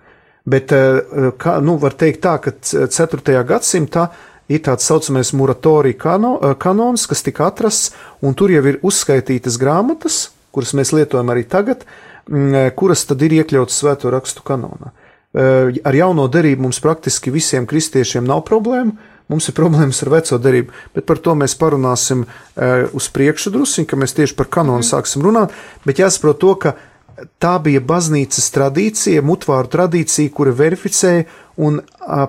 Bet, 0.48 0.72
eh, 0.72 1.02
kā, 1.36 1.58
nu, 1.64 1.76
var 1.82 1.98
teikt 2.00 2.24
tā, 2.24 2.38
ka 2.40 2.54
4. 2.64 3.44
gadsimtā 3.48 4.08
ir 4.48 4.62
tāds 4.64 4.86
saucamais 4.88 5.34
moratorija 5.36 5.98
kano, 6.00 6.38
eh, 6.40 6.54
kanons, 6.56 7.04
kas 7.08 7.24
tika 7.24 7.50
atrasts, 7.52 7.92
un 8.22 8.34
tur 8.34 8.54
jau 8.54 8.64
ir 8.66 8.80
uzskaitītas 8.80 9.60
grāmatas, 9.60 10.30
kuras 10.56 10.72
mēs 10.72 10.94
lietojam 10.96 11.34
arī 11.34 11.44
tagad, 11.44 11.84
mm, 12.30 12.56
eh, 12.56 12.70
kuras 12.72 13.06
tad 13.06 13.22
ir 13.22 13.44
iekļautas 13.44 13.76
svēto 13.84 14.12
rakstu 14.12 14.42
kanonā. 14.44 14.92
Ar 15.38 15.94
jauno 15.94 16.28
derību 16.32 16.62
mums 16.62 16.80
praktiski 16.80 17.30
visiem 17.30 17.68
kristiešiem 17.68 18.26
nav 18.26 18.44
problēmu, 18.46 18.98
mums 19.30 19.48
ir 19.50 19.54
problēmas 19.54 20.02
ar 20.02 20.10
veco 20.10 20.40
derību, 20.40 20.72
bet 20.96 21.06
par 21.06 21.18
to 21.18 21.36
mēs 21.36 21.54
parunāsim 21.54 22.26
uz 22.94 23.10
priekšu 23.10 23.52
drusku, 23.52 23.86
ka 23.86 23.96
mēs 23.98 24.16
tieši 24.16 24.36
par 24.36 24.48
kanonu 24.48 24.80
mm. 24.80 24.90
sāksim 24.90 25.22
runāt, 25.22 25.52
bet 25.86 25.98
jāsaprot 25.98 26.40
to, 26.40 26.56
ka 26.56 26.74
tā 27.42 27.58
bija 27.64 27.82
baznīcas 27.82 28.50
tradīcija, 28.56 29.26
mutvāru 29.26 29.70
tradīcija, 29.74 30.34
kura 30.34 30.54
verificēja 30.56 31.26
un 31.58 31.80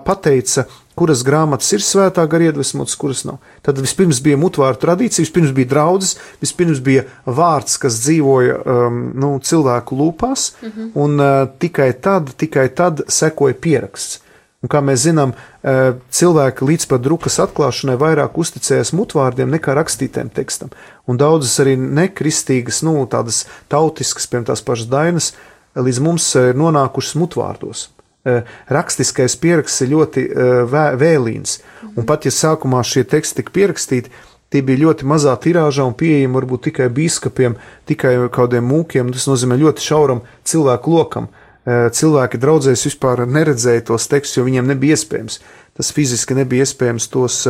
pateica, 0.05 0.67
kuras 0.99 1.23
grāmatas 1.27 1.71
ir 1.77 1.83
svētā 1.85 2.25
gara 2.31 2.49
iedvesmotas, 2.49 2.97
kuras 2.99 3.23
nav. 3.29 3.39
Tad 3.63 3.79
vispirms 3.83 4.21
bija 4.25 4.39
mutvāru 4.41 4.81
tradīcija, 4.83 5.27
vispirms 5.27 5.53
bija 5.55 5.71
draudzes, 5.75 6.17
vispirms 6.43 6.81
bija 6.85 7.05
vārds, 7.27 7.79
kas 7.83 8.01
dzīvoja 8.03 8.57
um, 8.59 9.03
nu, 9.15 9.35
cilvēku 9.39 9.99
lūpās, 9.99 10.53
mm 10.63 10.73
-hmm. 10.73 10.91
un 11.05 11.21
uh, 11.21 11.37
tikai 11.59 11.93
tad, 11.93 12.35
tikai 12.37 12.69
tad 12.75 13.05
sekoja 13.09 13.55
pieraksts. 13.55 14.23
Un 14.59 14.71
kā 14.73 14.81
mēs 14.83 15.05
zinām, 15.07 15.35
uh, 15.35 15.93
cilvēki 16.11 16.67
līdz 16.67 16.89
pat 16.91 17.05
drukas 17.05 17.39
atklāšanai 17.45 17.95
vairāk 18.01 18.41
uzticējās 18.43 18.91
mutvārdiem 18.99 19.53
nekā 19.55 19.77
rakstītiem 19.79 20.33
tekstam. 20.35 20.73
Un 21.07 21.21
daudzas 21.21 21.55
arī 21.63 21.77
nekristīgas, 21.79 22.83
nu, 22.87 22.97
tādas 23.11 23.45
tautiskas, 23.71 24.27
piemēram, 24.27 24.49
tās 24.51 24.65
pašas 24.67 24.91
dainas, 24.91 25.31
līdz 25.79 26.03
mums 26.03 26.27
ir 26.41 26.59
nonākušas 26.59 27.15
mutvārdos. 27.21 27.87
Eh, 28.27 28.43
rakstiskais 28.75 29.37
pieraksts 29.39 29.85
ir 29.85 29.93
ļoti 29.93 30.25
vēlīns. 30.99 31.61
Un 31.95 32.07
pat 32.07 32.27
ja 32.27 32.33
sākumā 32.35 32.83
šie 32.83 33.05
teksti 33.07 33.41
tika 33.41 33.55
pierakstīti, 33.55 34.11
tie 34.51 34.63
bija 34.65 34.83
ļoti 34.87 35.07
mazā 35.09 35.35
tirāžā 35.41 35.87
un 35.87 35.95
pieejami 35.97 36.35
varbūt 36.35 36.67
tikai 36.69 36.89
biskupiem, 36.93 37.57
tikai 37.89 38.17
kādiem 38.35 38.67
mūkiem. 38.69 39.13
Tas 39.15 39.29
nozīmē 39.31 39.59
ļoti 39.61 39.85
šauram 39.85 40.25
cilvēku 40.43 40.99
lokam. 40.99 41.29
Eh, 41.69 41.89
cilvēki 41.93 42.41
draudzēs 42.41 42.87
vispār 42.89 43.27
neredzēja 43.29 43.85
tos 43.91 44.09
tekstus, 44.09 44.39
jo 44.39 44.47
viņiem 44.47 44.71
nebija 44.73 44.97
iespējams. 44.97 45.39
Tas 45.77 45.93
fiziski 45.93 46.37
nebija 46.39 46.65
iespējams 46.65 47.11
tos, 47.13 47.43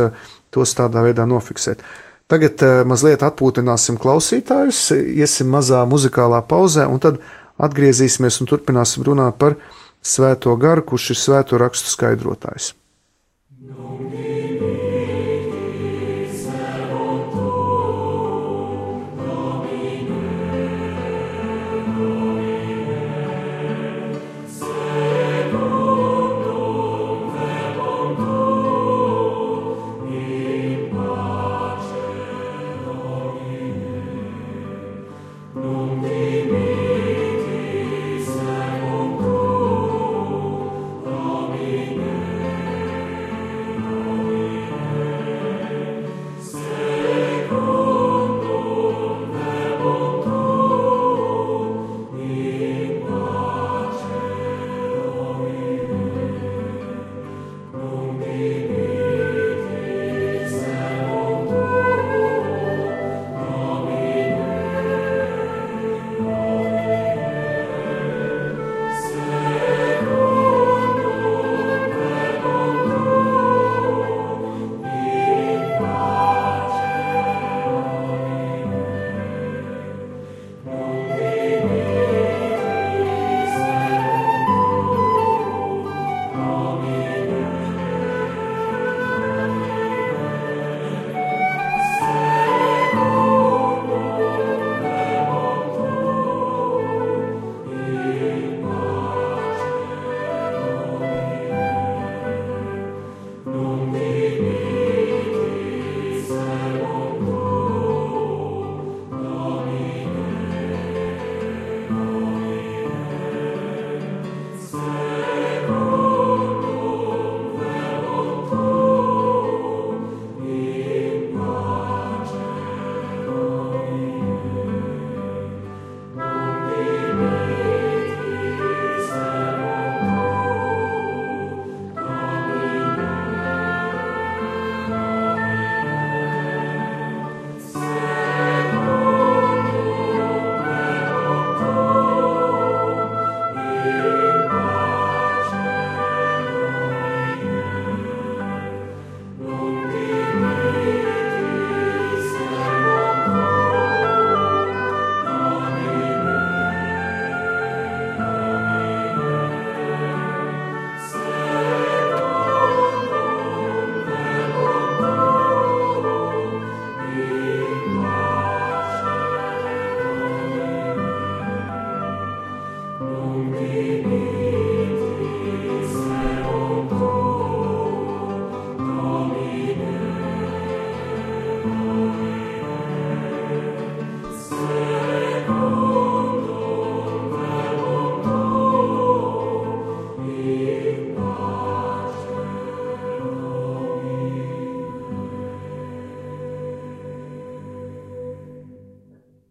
tos 0.51 0.75
tādā 0.75 1.05
veidā 1.05 1.23
nofiksēt. 1.29 1.81
Tagad 2.29 2.61
mazliet 2.85 3.23
atpūtināsim 3.25 3.97
klausītājus, 3.97 4.83
iesim 4.93 5.49
mazā 5.49 5.81
muzikālā 5.89 6.43
pauzē, 6.45 6.85
un 6.85 7.01
tad 7.01 7.17
atgriezīsimies 7.57 8.37
un 8.43 8.51
turpināsim 8.51 9.07
runāt 9.07 9.39
par 9.41 9.57
svēto 10.05 10.53
garu, 10.61 10.85
kurš 10.91 11.15
ir 11.15 11.21
svēto 11.23 11.57
rakstu 11.57 11.89
skaidrotājs. 11.89 12.75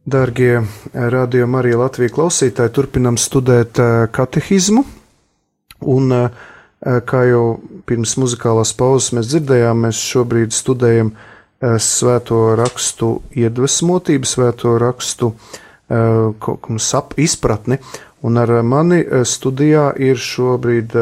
Dārgie 0.09 0.63
radio 0.95 1.47
Marija 1.51 1.79
Latvija 1.83 2.13
klausītāji, 2.15 2.73
turpinam 2.73 3.19
studēt 3.21 3.77
eh, 3.83 4.07
katehizmu, 4.15 4.85
un 5.95 6.15
eh, 6.17 6.29
kā 6.81 7.25
jau 7.29 7.43
pirms 7.89 8.15
muzikālās 8.23 8.73
pauzes 8.79 9.13
mēs 9.19 9.29
dzirdējām, 9.33 9.83
mēs 9.85 10.01
šobrīd 10.09 10.55
studējam 10.57 11.11
eh, 11.13 11.75
svēto 11.83 12.39
rakstu 12.57 13.11
iedvesmotību, 13.37 14.29
svēto 14.29 14.77
rakstu 14.81 15.35
sap, 16.85 17.15
izpratni, 17.17 17.79
un 18.21 18.37
ar 18.37 18.51
mani 18.61 18.99
studijā 19.25 19.87
ir 20.05 20.21
šobrīd 20.21 20.93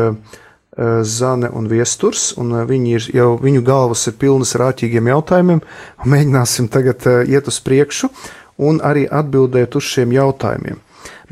Zane 1.03 1.51
un 1.51 1.67
Viesturs, 1.67 2.29
un 2.39 2.55
viņi 2.69 2.93
ir 2.95 3.09
jau, 3.17 3.27
viņu 3.43 3.65
galvas 3.67 4.07
ir 4.07 4.15
pilnas 4.21 4.55
rāķīgiem 4.55 5.11
jautājumiem, 5.11 5.65
mēģināsim 6.07 6.71
tagad 6.71 7.03
iet 7.27 7.51
uz 7.51 7.59
priekšu 7.67 8.13
un 8.59 8.81
arī 8.85 9.07
atbildēt 9.11 9.77
uz 9.77 9.85
šiem 9.85 10.15
jautājumiem. 10.17 10.81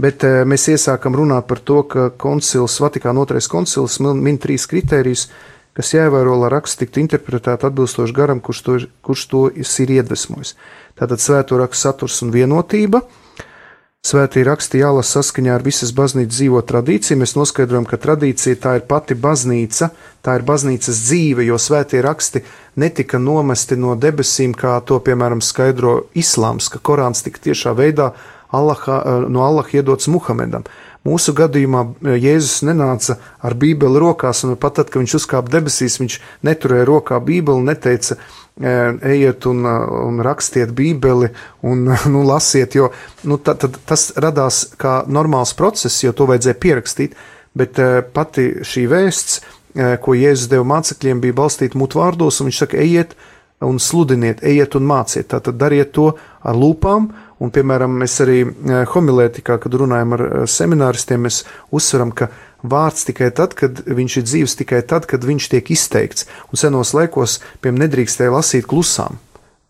Bet 0.00 0.24
e, 0.26 0.42
mēs 0.48 0.68
iesākam 0.72 1.16
runāt 1.16 1.46
par 1.50 1.60
to, 1.62 1.82
ka 1.86 2.08
koncils, 2.20 2.80
Vatikāna 2.82 3.22
otrais 3.22 3.48
koncils 3.50 4.00
min 4.02 4.38
trīs 4.42 4.66
kritērijus, 4.70 5.28
kas 5.74 5.92
jāievēro, 5.94 6.36
lai 6.42 6.50
raksts 6.54 6.78
tiktu 6.80 7.02
interpretēts 7.02 7.66
atbilstoši 7.66 8.14
garam, 8.14 8.40
kurš 8.42 8.62
to, 8.66 8.78
kurš 9.06 9.26
to 9.30 9.44
ir 9.54 9.94
iedvesmojis. 9.98 10.54
Tātad 10.98 11.22
svēto 11.22 11.58
rakstu 11.58 11.88
saturs 11.88 12.20
un 12.26 12.34
vienotība, 12.34 13.02
Svētī 14.04 14.42
raksti 14.44 14.82
jālasa 14.82 15.22
saskaņā 15.22 15.54
ar 15.56 15.62
visas 15.64 15.94
baznīcas 15.96 16.36
dzīvo 16.36 16.60
tradīciju. 16.68 17.16
Mēs 17.22 17.32
noskaidrojam, 17.38 17.86
ka 17.88 17.96
tradīcija 17.96 18.58
tā 18.60 18.74
ir 18.76 18.82
pati 18.84 19.16
baznīca, 19.16 19.88
tā 20.20 20.34
ir 20.36 20.44
baznīcas 20.44 21.00
dzīve, 21.06 21.46
jo 21.48 21.56
svētie 21.56 22.02
raksti 22.04 22.42
netika 22.76 23.16
nomesti 23.16 23.78
no 23.80 23.94
debesīm, 23.96 24.52
kā 24.60 24.76
to, 24.84 24.98
piemēram, 25.00 25.40
skaidro 25.40 26.02
islāms, 26.12 26.68
ka 26.68 26.82
Korāns 26.84 27.24
tika 27.24 27.40
tiešā 27.48 27.72
veidā 27.78 28.10
Allaha, 28.52 29.00
no 29.32 29.40
Allaha 29.46 29.80
iedots 29.80 30.12
Muhamedam. 30.12 30.68
Mūsu 31.04 31.34
gadījumā 31.36 31.82
Jēzus 32.16 32.62
nenāca 32.64 33.18
ar 33.44 33.56
bībeli 33.60 34.00
rokās, 34.00 34.40
un 34.46 34.54
pat 34.56 34.78
tad, 34.78 34.88
kad 34.88 35.02
viņš 35.02 35.18
uzkāpa 35.18 35.52
debesīs, 35.52 35.98
viņš 36.00 36.16
neturēja 36.48 36.86
rokā 36.88 37.18
bībeli, 37.20 37.66
neteica, 37.66 38.16
ejiet 38.56 39.44
un, 39.50 39.66
un 39.66 40.22
rakstiet 40.24 40.72
Bībeli 40.72 41.28
un 41.66 41.90
nu, 42.14 42.22
lasiet, 42.24 42.74
jo 42.78 42.88
nu, 43.22 43.36
tad, 43.36 43.60
tad 43.66 43.76
tas 43.84 44.12
radās 44.16 44.64
kā 44.80 45.02
normāls 45.10 45.52
process, 45.58 46.04
jo 46.04 46.14
to 46.16 46.28
vajadzēja 46.30 46.60
pierakstīt. 46.62 47.18
Bet 47.54 47.78
pati 48.14 48.48
šī 48.66 48.86
vēsts, 48.90 49.42
ko 50.02 50.14
Jēzus 50.16 50.48
deva 50.50 50.64
mācekļiem, 50.72 51.20
bija 51.22 51.36
balstīta 51.36 51.78
mutvārdos, 51.78 52.40
un 52.40 52.48
viņš 52.48 52.62
saka, 52.64 52.80
ejiet 52.82 53.14
un 53.64 53.78
sludiniet, 53.78 54.42
ejiet 54.42 54.74
un 54.78 54.86
māciet. 54.88 55.28
Tātad 55.30 55.58
dariet 55.58 55.92
to 55.94 56.12
ar 56.42 56.58
lūpām, 56.58 57.12
un, 57.42 57.52
piemēram, 57.54 57.98
mēs 58.02 58.16
arī 58.24 58.40
homilētikā, 58.92 59.58
kad 59.62 59.76
runājam 59.80 60.16
ar 60.16 60.24
semināristiem, 60.50 61.26
mēs 61.26 61.42
uzsveram, 61.74 62.12
ka 62.14 62.30
vārds 62.64 63.06
tikai 63.08 63.30
tad, 63.36 63.56
kad 63.58 63.82
viņš 63.86 64.18
ir 64.20 64.26
dzīves, 64.28 64.56
tikai 64.60 64.82
tad, 64.88 65.08
kad 65.10 65.24
viņš 65.26 65.50
tiek 65.52 65.70
izteikts. 65.74 66.28
Un 66.50 66.60
senos 66.60 66.94
laikos, 66.96 67.40
piemēram, 67.60 67.84
nedrīkstēja 67.84 68.34
lasīt 68.34 68.68
klusām. 68.70 69.20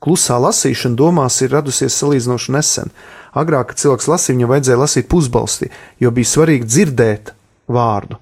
Klusā 0.04 0.36
lasīšana 0.36 0.98
domās 1.00 1.40
ir 1.40 1.54
radusies 1.54 1.96
salīdzinoši 1.96 2.52
nesen. 2.52 2.92
Agrāk, 3.34 3.72
kad 3.72 3.80
cilvēks 3.80 4.10
lasīja, 4.10 4.36
viņam 4.36 4.50
vajadzēja 4.52 4.82
lasīt 4.82 5.08
pusbalstī, 5.10 5.70
jo 6.02 6.12
bija 6.14 6.28
svarīgi 6.28 6.68
dzirdēt 6.68 7.32
vārdu. 7.72 8.20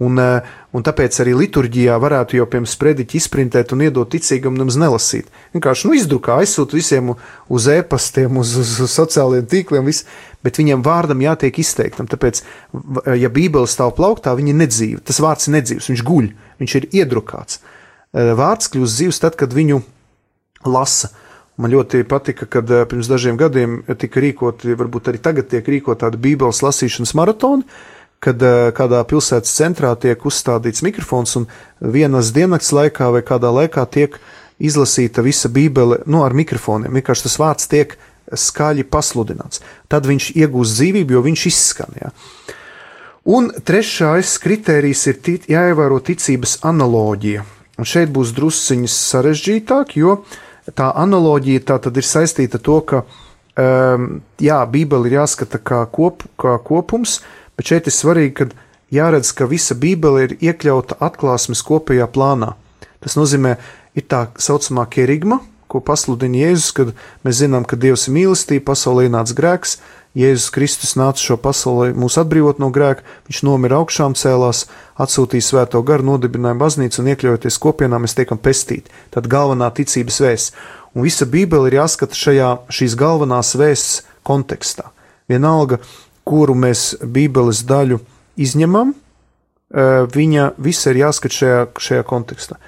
Un, 0.00 0.16
eh, 0.16 0.40
un 0.72 0.84
tāpēc 0.86 1.18
arī 1.20 1.34
liturģijā 1.36 1.98
varētu 2.00 2.38
jau 2.38 2.46
pirms 2.48 2.72
sprediķa 2.72 3.18
izprintēt 3.18 3.74
un 3.76 3.82
iedot 3.84 4.08
ticīgam 4.08 4.56
nemaz 4.56 4.78
nelasīt. 4.80 5.28
Vienkārši 5.52 5.90
nu, 5.90 5.96
izdrukā 5.98 6.38
aizsūt 6.40 6.72
visiem 6.72 7.12
uz 7.12 7.66
e-pastiem, 7.68 8.38
uz, 8.40 8.54
uz, 8.56 8.78
uz 8.80 8.94
sociālajiem 8.96 9.50
tīkliem, 9.50 9.84
viss, 9.84 10.06
bet 10.40 10.56
viņam 10.56 10.84
vārdam 10.86 11.20
jātiek 11.20 11.60
izteiktam. 11.60 12.08
Tāpēc, 12.08 12.40
ja 13.20 13.28
Bībele 13.28 13.68
stāv 13.68 13.92
plauktā, 13.98 14.32
viņa 14.38 14.54
ir 14.54 14.58
nedzīva. 14.62 15.02
Tas 15.04 15.20
vārds 15.20 15.50
ir 15.50 15.58
nedzīvs, 15.58 15.90
viņš 15.92 16.06
guļ, 16.08 16.32
viņš 16.64 16.78
ir 16.80 16.88
iedrukāts. 17.02 17.60
Eh, 18.10 18.32
vārds 18.40 18.72
kļūst 18.72 18.96
dzīves 18.96 19.20
tad, 19.22 19.36
kad 19.38 19.52
viņu 19.54 19.82
lasa. 20.64 21.12
Man 21.60 21.74
ļoti 21.74 22.06
patika, 22.08 22.48
kad 22.48 22.70
eh, 22.72 22.86
pirms 22.88 23.10
dažiem 23.10 23.36
gadiem 23.36 23.82
tika 24.00 24.24
rīkoti, 24.24 24.72
varbūt 24.80 25.12
arī 25.12 25.20
tagad 25.22 25.52
tiek 25.52 25.66
rīkot 25.68 26.00
tādi 26.00 26.18
Bībeles 26.24 26.64
lasīšanas 26.64 27.12
maratoni, 27.20 27.68
kad 28.24 28.42
eh, 28.44 28.68
kādā 28.76 29.00
pilsētas 29.08 29.52
centrā 29.56 29.94
tiek 30.00 30.20
uzstādīts 30.28 30.84
mikrofons 30.84 31.38
un 31.40 31.48
vienas 31.80 32.34
diennakts 32.36 32.72
laikā 32.76 33.08
vai 33.14 33.24
kādā 33.26 33.52
laikā 33.54 33.86
tiek 33.88 34.18
izlasīta 34.60 35.24
visa 35.24 35.48
Bībele 35.48 36.02
nu, 36.06 36.20
ar 36.24 36.36
mikrofoniem. 36.36 36.92
Vienkārši 37.00 37.26
tas 37.26 37.38
vārds 37.40 37.70
tiek 37.70 37.96
skaļi 38.30 38.84
pasludināts. 38.92 39.62
Tad 39.90 40.06
viņš 40.06 40.34
iegūst 40.36 40.76
dzīvību, 40.76 41.16
jo 41.16 41.22
viņš 41.24 41.46
izskan. 41.48 41.96
Ja. 41.96 42.12
Un 43.30 43.48
trešais 43.64 44.36
kriterijs 44.42 45.06
ir 45.10 45.18
tic, 45.24 45.48
jāievēro 45.50 45.98
ticības 46.04 46.58
analoģija. 46.68 47.46
Un 47.80 47.88
šeit 47.88 48.12
būs 48.12 48.34
drusciņš 48.36 48.92
sarežģītāk, 48.92 49.96
jo 49.96 50.20
tā 50.76 50.92
analoģija 51.00 51.64
tā 51.72 51.80
ir 51.88 52.06
saistīta 52.06 52.60
ar 52.60 52.64
to, 52.68 52.78
ka 52.84 53.02
um, 53.02 54.08
jā, 54.38 54.60
Bībele 54.68 55.08
ir 55.08 55.22
jāskata 55.22 55.58
kā, 55.64 55.80
kop, 55.88 56.26
kā 56.38 56.58
kopums, 56.68 57.16
uh, 57.18 57.39
bet 57.60 57.68
šeit 57.68 57.90
ir 57.90 57.96
svarīgi, 57.96 58.32
ka 58.40 58.48
jāredz, 58.88 59.34
ka 59.36 59.44
visa 59.50 59.76
Bībele 59.76 60.24
ir 60.24 60.36
iekļauta 60.40 60.96
atklāsmes 61.04 61.60
kopējā 61.66 62.08
plānā. 62.08 62.54
Tas 63.04 63.20
nozīmē, 63.20 63.58
ir 63.92 64.08
tā 64.08 64.26
saucamā 64.40 64.86
kerigma, 64.88 65.42
ko 65.70 65.82
pasludina 65.84 66.40
Jēzus, 66.40 66.72
kad 66.74 66.92
mēs 67.22 67.42
zinām, 67.44 67.68
ka 67.68 67.78
Dievs 67.78 68.08
ir 68.08 68.16
mīlestība, 68.16 68.70
pasaulē 68.72 69.06
ienāca 69.06 69.36
grēks, 69.38 69.78
Jēzus 70.18 70.50
Kristus 70.50 70.96
nāca 70.98 71.22
šo 71.22 71.36
pasauli 71.38 71.92
mūs 71.94 72.16
atbrīvot 72.18 72.58
no 72.58 72.72
grēka, 72.74 73.04
viņš 73.28 73.42
nomira 73.46 73.78
augšām 73.78 74.16
cēlās, 74.18 74.64
atsūtīja 74.98 75.46
svēto 75.46 75.84
garu, 75.86 76.08
nodibināja 76.08 76.58
baznīcu 76.58 76.98
un 76.98 77.12
iekļaujoties 77.12 77.60
kopienā 77.62 78.00
mēs 78.02 78.16
tiekam 78.18 78.40
pestīti. 78.42 78.90
Tad 79.14 79.30
galvenā 79.30 79.68
ticības 79.76 80.18
vēsts. 80.24 80.56
Un 80.98 81.06
visa 81.06 81.28
Bībele 81.30 81.70
ir 81.70 81.78
jāskata 81.78 82.18
šajā 82.18 82.48
šīs 82.74 82.96
galvenās 82.98 83.54
vēsts 83.54 84.00
kontekstā. 84.26 84.88
Vienalga, 85.30 85.78
kuru 86.28 86.56
mēs 86.58 86.94
Bībeles 87.02 87.62
daļu 87.68 88.00
izņemam, 88.40 88.94
viņa 90.14 90.50
visa 90.58 90.90
ir 90.90 91.02
jāskat 91.04 91.34
šajā, 91.34 91.62
šajā 91.78 92.06
kontekstā. 92.08 92.58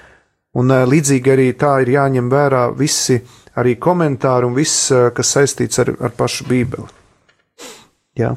Un 0.58 0.68
līdzīgi 0.68 1.32
arī 1.32 1.48
tā 1.56 1.78
ir 1.82 1.94
jāņem 1.94 2.28
vērā 2.30 2.66
visi 2.76 3.18
arī 3.58 3.74
komentāri 3.80 4.48
un 4.48 4.56
viss, 4.56 4.90
kas 5.16 5.34
saistīts 5.36 5.80
ar, 5.82 5.94
ar 6.00 6.14
pašu 6.16 6.46
Bībeli. 6.48 6.88
Jā. 8.20 8.34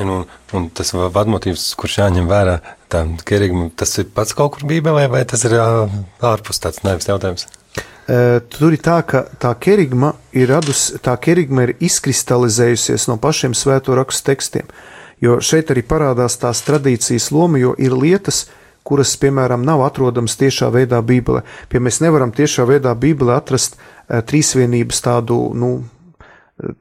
Un, 0.00 0.24
un 0.56 0.68
tas 0.72 0.94
vadmotīvs, 0.96 1.74
kurš 1.76 1.98
jāņem 2.00 2.28
vērā, 2.30 2.56
tā, 2.88 3.02
kerigma, 3.28 3.68
tas 3.76 3.92
ir 4.00 4.08
pats 4.14 4.32
kaut 4.36 4.54
kur 4.54 4.68
Bībelē, 4.70 5.08
vai 5.12 5.26
tas 5.28 5.44
ir 5.44 5.58
ārpus 5.60 6.62
tāds 6.62 6.80
nevis 6.86 7.10
jautājums? 7.10 7.44
Tur 8.50 8.74
ir 8.74 8.80
tā, 8.82 8.96
ka 9.06 9.22
tā 9.38 9.52
kerigma 9.62 10.14
ir 10.34 10.48
radusi, 10.50 10.98
tā 10.98 11.12
kerigma 11.22 11.68
ir 11.68 11.76
izkristalizējusies 11.84 13.06
no 13.06 13.20
pašiem 13.22 13.54
svēto 13.54 13.94
rakstu 13.94 14.32
tekstiem. 14.32 14.70
Jo 15.22 15.36
šeit 15.44 15.70
arī 15.70 15.84
parādās 15.86 16.38
tās 16.40 16.64
tradīcijas 16.66 17.28
loma, 17.30 17.60
jo 17.60 17.74
ir 17.78 17.94
lietas, 17.94 18.48
kuras, 18.82 19.12
piemēram, 19.20 19.62
nav 19.62 19.84
atrodamas 19.84 20.34
tiešā 20.40 20.72
veidā 20.74 20.98
Bībelē. 21.04 21.44
Piemēram, 21.68 21.86
mēs 21.86 22.00
nevaram 22.02 22.32
tiešā 22.34 22.64
veidā 22.66 22.96
Bībelē 22.98 23.36
atrast 23.36 23.76
uh, 23.76 24.22
trīsvienības 24.26 25.04
tādu, 25.04 25.36
nu, 25.54 25.74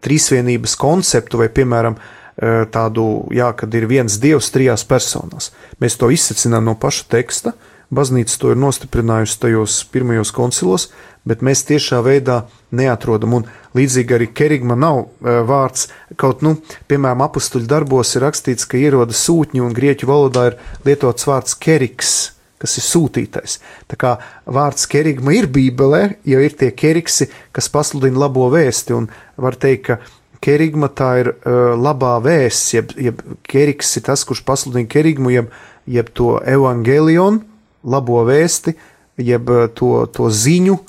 trīsvienības 0.01 0.77
konceptu 0.79 1.43
vai, 1.43 1.49
piemēram, 1.53 1.99
uh, 1.99 2.63
tādu, 2.73 3.05
jā, 3.35 3.51
kad 3.59 3.75
ir 3.75 3.89
viens 3.91 4.17
dievs 4.23 4.49
trijās 4.55 4.87
personās. 4.87 5.51
Mēs 5.83 5.99
to 5.99 6.09
izsacinām 6.15 6.65
no 6.71 6.79
paša 6.79 7.09
teksta, 7.11 7.53
baznīca 7.93 8.37
to 8.41 8.53
ir 8.53 8.59
nostiprinājusi 8.61 9.39
tajos 9.41 9.79
pirmajos 9.93 10.31
koncilos, 10.35 10.89
bet 11.27 11.43
mēs 11.45 11.65
tiešā 11.67 12.01
veidā 12.05 12.43
neatrodam. 12.75 13.39
Un 13.39 13.47
līdzīgi 13.77 14.15
arī 14.15 14.29
kerigma 14.33 14.77
nav 14.79 15.01
uh, 15.03 15.41
vārds, 15.47 15.89
kaut, 16.19 16.43
nu, 16.45 16.55
piemēram, 16.89 17.25
apstuļu 17.25 17.69
darbos 17.69 18.15
ir 18.15 18.25
rakstīts, 18.27 18.67
ka 18.69 18.79
ierodas 18.79 19.23
sūtņi, 19.27 19.63
un 19.65 19.75
grieķu 19.75 20.09
valodā 20.09 20.51
ir 20.51 20.59
lietots 20.87 21.27
vārds 21.29 21.57
keriks, 21.59 22.13
kas 22.59 22.77
ir 22.79 22.85
sūtītais. 22.85 23.57
Tā 23.89 23.99
kā 23.99 24.15
vārds 24.45 24.87
kerigma 24.91 25.33
ir 25.37 25.49
bībelē, 25.51 26.03
jo 26.27 26.41
ir 26.43 26.55
tie 26.59 26.71
keriksi, 26.75 27.29
kas 27.55 27.71
pasludina 27.71 28.25
labo 28.27 28.49
vēsti, 28.53 28.95
un 28.97 29.09
var 29.39 29.57
teikt, 29.59 29.89
ka 29.89 29.99
kerigma 30.43 30.91
tā 30.93 31.11
ir 31.23 31.33
uh, 31.33 31.75
labā 31.79 32.17
vēsts, 32.23 32.73
jeb, 32.77 32.93
jeb 32.99 33.23
keriks 33.49 33.97
ir 33.99 34.07
tas, 34.07 34.23
kurš 34.27 34.45
pasludina 34.47 34.87
kerigmu, 34.91 35.33
jeb, 35.33 35.53
jeb 35.89 36.11
to 36.15 36.37
evangelionu, 36.47 37.48
labo 37.83 38.23
vēsti, 38.27 38.75
jeb 39.19 39.51
to, 39.75 39.91
to 40.13 40.29
ziņu, 40.31 40.79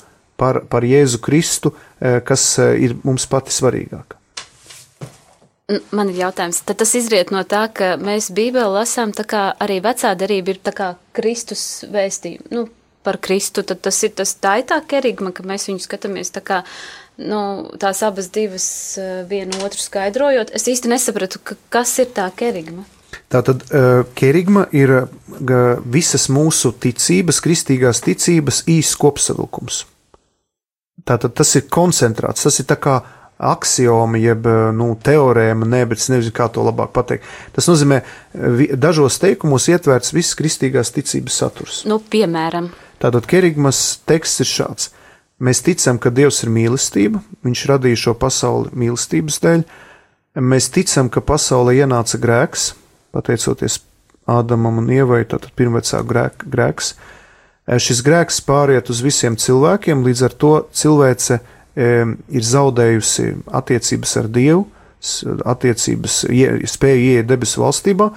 par, 0.41 0.63
par 0.69 0.85
Jēzu 0.87 1.21
Kristu, 1.21 1.75
eh, 1.99 2.19
kas 2.25 2.57
eh, 2.59 2.73
ir 2.87 2.97
mums 3.05 3.27
pati 3.29 3.53
svarīgāka. 3.53 4.17
Man 5.95 6.09
ir 6.11 6.25
jautājums, 6.25 6.59
tad 6.67 6.81
tas 6.81 6.91
izriet 6.99 7.29
no 7.31 7.45
tā, 7.47 7.63
ka 7.71 7.93
mēs 8.01 8.27
Bībeli 8.35 8.73
lasām 8.73 9.13
tā 9.15 9.23
kā 9.23 9.43
arī 9.63 9.79
vecā 9.83 10.11
darība 10.19 10.51
ir 10.51 10.59
tā 10.65 10.73
kā 10.75 10.87
Kristus 11.15 11.85
vēstījuma, 11.87 12.49
nu, 12.51 12.65
par 13.05 13.21
Kristu, 13.23 13.63
tad 13.63 13.79
tas 13.85 14.01
ir 14.03 14.11
tas 14.17 14.33
tā 14.35 14.57
ir 14.59 14.67
tā 14.69 14.81
kerigma, 14.83 15.31
ka 15.31 15.45
mēs 15.47 15.69
viņu 15.69 15.85
skatāmies 15.85 16.33
tā 16.35 16.43
kā, 16.45 16.59
nu, 17.21 17.39
tās 17.79 18.01
abas 18.03 18.27
divas 18.33 18.67
eh, 18.99 19.21
vienu 19.29 19.61
otru 19.63 19.79
skaidrojot. 19.85 20.51
Es 20.57 20.67
īsti 20.67 20.91
nesapratu, 20.91 21.39
ka, 21.45 21.59
kas 21.77 21.95
ir 22.03 22.11
tā 22.17 22.27
kerigma. 22.35 22.83
Tātad 23.31 23.63
kerigma 24.17 24.65
ir 24.75 24.91
visas 25.87 26.27
mūsu 26.33 26.73
ticības, 26.83 27.39
kristīgās 27.43 28.03
ticības 28.03 28.65
īsts 28.67 28.99
kopsavilkums. 28.99 29.85
Tātad 31.07 31.33
tas 31.39 31.55
ir 31.55 31.69
koncentrēts, 31.71 32.43
tas 32.43 32.59
ir 32.59 32.67
tā 32.69 32.75
kā 32.77 32.99
axiomi, 33.41 34.19
jeb 34.21 34.45
nu, 34.77 34.91
teorēma, 35.01 35.65
ne, 35.65 35.81
bet 35.89 36.03
es 36.03 36.11
nezinu, 36.11 36.35
kā 36.35 36.45
to 36.53 36.61
labāk 36.67 36.91
pateikt. 36.93 37.25
Tas 37.55 37.71
nozīmē, 37.71 38.03
dažos 38.77 39.17
teikumos 39.23 39.65
ietverts 39.71 40.13
viss 40.13 40.37
kristīgās 40.37 40.93
ticības 40.93 41.39
saturs. 41.41 41.81
Nu, 41.89 41.97
piemēram, 42.03 42.69
Tātad 43.01 43.25
kerigmas 43.25 43.97
teksts 44.05 44.43
ir 44.43 44.49
šāds. 44.49 44.91
Mēs 45.41 45.63
ticam, 45.65 45.97
ka 45.97 46.11
Dievs 46.13 46.43
ir 46.45 46.51
mīlestība, 46.53 47.23
Viņš 47.41 47.63
radīja 47.71 47.97
šo 47.97 48.13
pasauli 48.21 48.69
mīlestības 48.77 49.39
dēļ. 49.41 49.63
Mēs 50.45 50.69
ticam, 50.69 51.09
ka 51.09 51.23
pasaulē 51.25 51.73
ienāca 51.81 52.19
grēks, 52.21 52.67
pateicoties 53.15 53.81
Ādamam 54.29 54.77
un 54.77 54.89
Ievai, 54.93 55.23
tātad 55.25 55.49
pirmvecā 55.57 56.03
grēk, 56.07 56.45
grēks. 56.51 56.93
Eh, 57.67 57.79
šis 57.81 58.03
grēks 58.05 58.41
pāriet 58.45 58.91
uz 58.93 59.01
visiem 59.01 59.37
cilvēkiem, 59.39 60.03
līdz 60.05 60.27
ar 60.27 60.35
to 60.43 60.53
cilvēce 60.77 61.39
e, 61.39 61.87
ir 62.29 62.45
zaudējusi 62.45 63.25
attiecības 63.47 64.15
ar 64.21 64.29
Dievu, 64.29 64.67
attiecības, 65.49 66.17
spēja 66.69 66.99
ieiet 67.01 67.29
debesu 67.29 67.63
valstībā, 67.63 68.11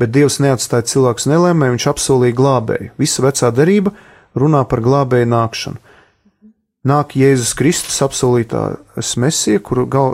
bet 0.00 0.10
Dievs 0.14 0.40
neatstāja 0.42 0.88
cilvēkus 0.90 1.28
nelēmē, 1.30 1.70
viņš 1.74 1.86
apsolīja 1.92 2.38
glābēju. 2.40 2.90
Visa 2.98 3.22
vecā 3.22 3.50
derība 3.54 3.94
runā 4.34 4.64
par 4.66 4.82
glābēju 4.82 5.30
nākšanu. 5.30 5.92
Nāk 6.84 7.14
Jēzus 7.16 7.54
Kristus 7.56 8.02
apsolītās 8.04 9.14
mesija, 9.16 9.62
kuru, 9.64 9.86
gal, 9.88 10.10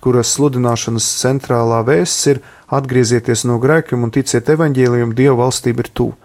kuras 0.00 0.30
sludināšanas 0.36 1.08
centrālā 1.20 1.82
vēsts 1.84 2.30
ir 2.30 2.40
atgriezieties 2.70 3.44
no 3.48 3.58
grēkiem 3.62 4.06
un 4.06 4.12
ticiet 4.14 4.48
evaņģēlījumam, 4.54 5.14
Dieva 5.18 5.36
valstība 5.44 5.84
ir 5.84 5.90
tuvu. 5.94 6.16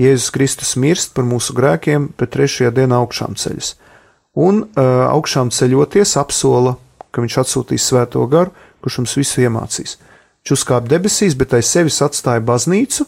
Jēzus 0.00 0.32
Kristus 0.32 0.76
mirst 0.80 1.12
par 1.16 1.26
mūsu 1.28 1.54
grēkiem, 1.56 2.10
bet 2.16 2.32
trešajā 2.36 2.70
dienā 2.76 3.00
augšām 3.02 3.36
ceļas. 3.36 3.74
Un 4.40 4.62
uh, 4.62 4.84
augšām 5.10 5.50
ceļoties 5.52 6.14
apsola, 6.20 6.76
ka 7.10 7.24
viņš 7.24 7.36
atsūtīs 7.42 7.88
svēto 7.90 8.22
garu, 8.30 8.54
kurš 8.80 9.00
mums 9.02 9.16
visu 9.18 9.42
iemācīs. 9.44 9.98
Viņš 10.40 10.54
uzkāpa 10.56 10.88
debesīs, 10.88 11.36
bet 11.36 11.52
aiz 11.58 11.68
sevis 11.68 12.00
atstāja 12.04 12.40
baznīcu, 12.44 13.04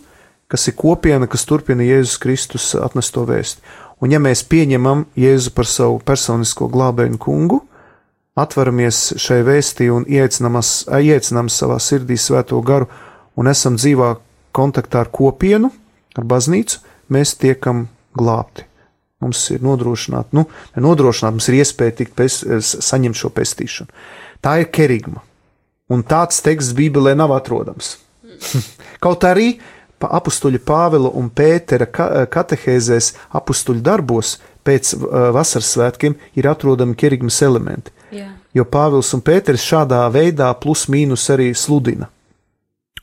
kas 0.53 0.69
ir 0.69 0.77
kopiena, 0.77 1.29
kas 1.31 1.47
turpina 1.49 1.87
Jēzus 1.87 2.21
Kristus 2.21 2.73
atnesto 2.77 3.25
vēstu. 3.29 3.63
Un 4.03 4.13
ja 4.13 4.19
mēs 4.21 4.43
pieņemam 4.45 5.07
Jēzu 5.17 5.55
par 5.57 5.69
savu 5.71 6.01
personisko 6.05 6.69
glābēju 6.69 7.21
kungu, 7.23 7.63
atveramies 8.39 9.13
šai 9.21 9.43
vēstī 9.47 9.89
un 9.93 10.07
iecinām 10.09 11.49
savā 11.53 11.79
sirdī 11.83 12.17
svēto 12.21 12.61
garu 12.65 12.89
un 13.37 13.49
esam 13.51 13.77
dzīvā 13.81 14.15
kontaktā 14.57 15.03
ar 15.05 15.11
kopienu, 15.13 15.73
ar 16.17 16.29
baznīcu, 16.29 16.81
mēs 17.13 17.37
tiekam 17.41 17.87
glābti. 18.17 18.67
Mums 19.23 19.45
ir 19.55 19.63
nodrošināta, 19.63 20.35
nu, 20.35 20.47
nodrošināt, 20.83 21.37
mums 21.37 21.49
ir 21.49 21.61
iespēja 21.61 21.99
tikt 22.01 22.17
pēc, 22.19 22.41
saņemt 22.83 23.19
šo 23.19 23.31
pestīšanu. 23.37 23.93
Tā 24.43 24.57
ir 24.65 24.73
kerigma. 24.75 25.23
Un 25.93 26.03
tāds 26.09 26.41
teksts 26.43 26.75
Bībelē 26.75 27.15
nav 27.19 27.35
atrodams. 27.37 27.95
Kaut 29.05 29.25
arī 29.29 29.55
apstuļa 30.03 30.59
Pāvila 30.67 31.13
un 31.15 31.29
Pētera 31.31 31.87
katehēzēs, 32.33 33.13
apstuļu 33.39 33.85
darbos 33.87 34.41
pēc 34.67 34.97
vasaras 35.37 35.71
svētkiem 35.77 36.17
ir 36.39 36.49
atrodami 36.51 36.99
kerigmas 36.99 37.39
elementi. 37.47 37.95
Jā. 38.13 38.29
Jo 38.53 38.65
Pāvils 38.69 39.13
un 39.17 39.23
Pēters 39.25 39.65
šādā 39.65 40.03
veidā 40.13 40.51
plus 40.61 40.87
mīnus 40.93 41.29
arī 41.33 41.53
sludina. 41.57 42.11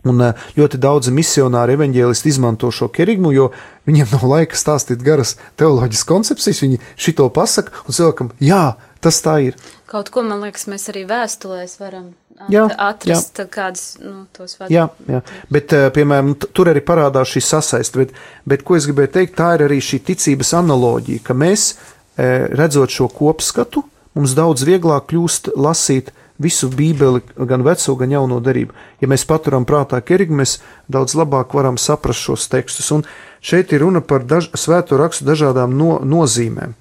Un 0.08 0.22
eh, 0.24 0.46
ļoti 0.56 0.80
daudzi 0.80 1.12
misionāri 1.12 1.76
evaņģēlisti 1.76 2.32
izmanto 2.32 2.70
šo 2.72 2.88
kerigmu, 2.96 3.34
jo 3.36 3.50
viņiem 3.90 4.14
nav 4.14 4.24
laika 4.32 4.56
stāstīt 4.56 5.04
garas 5.04 5.36
teoloģiskas 5.60 6.08
koncepcijas. 6.08 6.62
Viņi 6.64 6.80
šito 6.96 7.28
pasaka 7.36 7.84
un 7.84 7.98
cilvēkam, 7.98 8.32
jā, 8.40 8.64
tas 9.04 9.20
tā 9.26 9.36
ir. 9.50 9.60
Kaut 9.90 10.12
ko, 10.14 10.24
man 10.24 10.46
liekas, 10.46 10.70
mēs 10.72 10.88
arī 10.94 11.04
vēstulēs 11.10 11.76
varam 11.82 12.14
jā, 12.54 12.64
atrast 12.80 13.42
jā. 13.42 13.48
kādas 13.52 13.86
nu, 14.00 14.24
tos 14.36 14.56
vārdus. 14.60 14.72
Jā, 14.78 14.88
jā, 15.10 15.22
bet, 15.52 15.76
eh, 15.76 15.90
piemēram, 15.96 16.32
tur 16.48 16.72
arī 16.72 16.84
parādās 16.86 17.34
šī 17.34 17.44
sasaiste, 17.50 18.00
bet, 18.00 18.16
bet, 18.48 18.64
ko 18.64 18.80
es 18.80 18.88
gribēju 18.88 19.14
teikt, 19.18 19.36
tā 19.42 19.52
ir 19.58 19.66
arī 19.68 19.82
šī 19.84 20.00
ticības 20.14 20.56
analoģija, 20.62 21.26
ka 21.28 21.36
mēs, 21.36 21.74
eh, 22.16 22.48
redzot 22.56 22.96
šo 22.96 23.10
kopskatu, 23.12 23.84
mums 24.18 24.36
daudz 24.38 24.66
vieglāk 24.68 25.10
kļūst 25.12 25.54
lasīt 25.56 26.14
visu 26.40 26.70
Bībeli, 26.72 27.22
gan 27.36 27.64
veco, 27.68 27.96
gan 28.00 28.12
jauno 28.12 28.40
derību. 28.44 28.74
Ja 29.04 29.10
mēs 29.12 29.26
paturam 29.28 29.66
prātā 29.68 30.00
kerigi, 30.02 30.36
mēs 30.36 30.58
daudz 30.88 31.18
labāk 31.20 31.54
varam 31.54 31.78
saprast 31.78 32.24
šos 32.24 32.48
tekstus. 32.52 32.92
Un 32.96 33.04
šeit 33.44 33.74
ir 33.76 33.84
runa 33.84 34.02
par 34.02 34.24
daž, 34.24 34.50
svēto 34.56 34.98
rakstu 34.98 35.28
dažādām 35.28 35.76
no, 35.76 35.98
nozīmēm. 36.00 36.78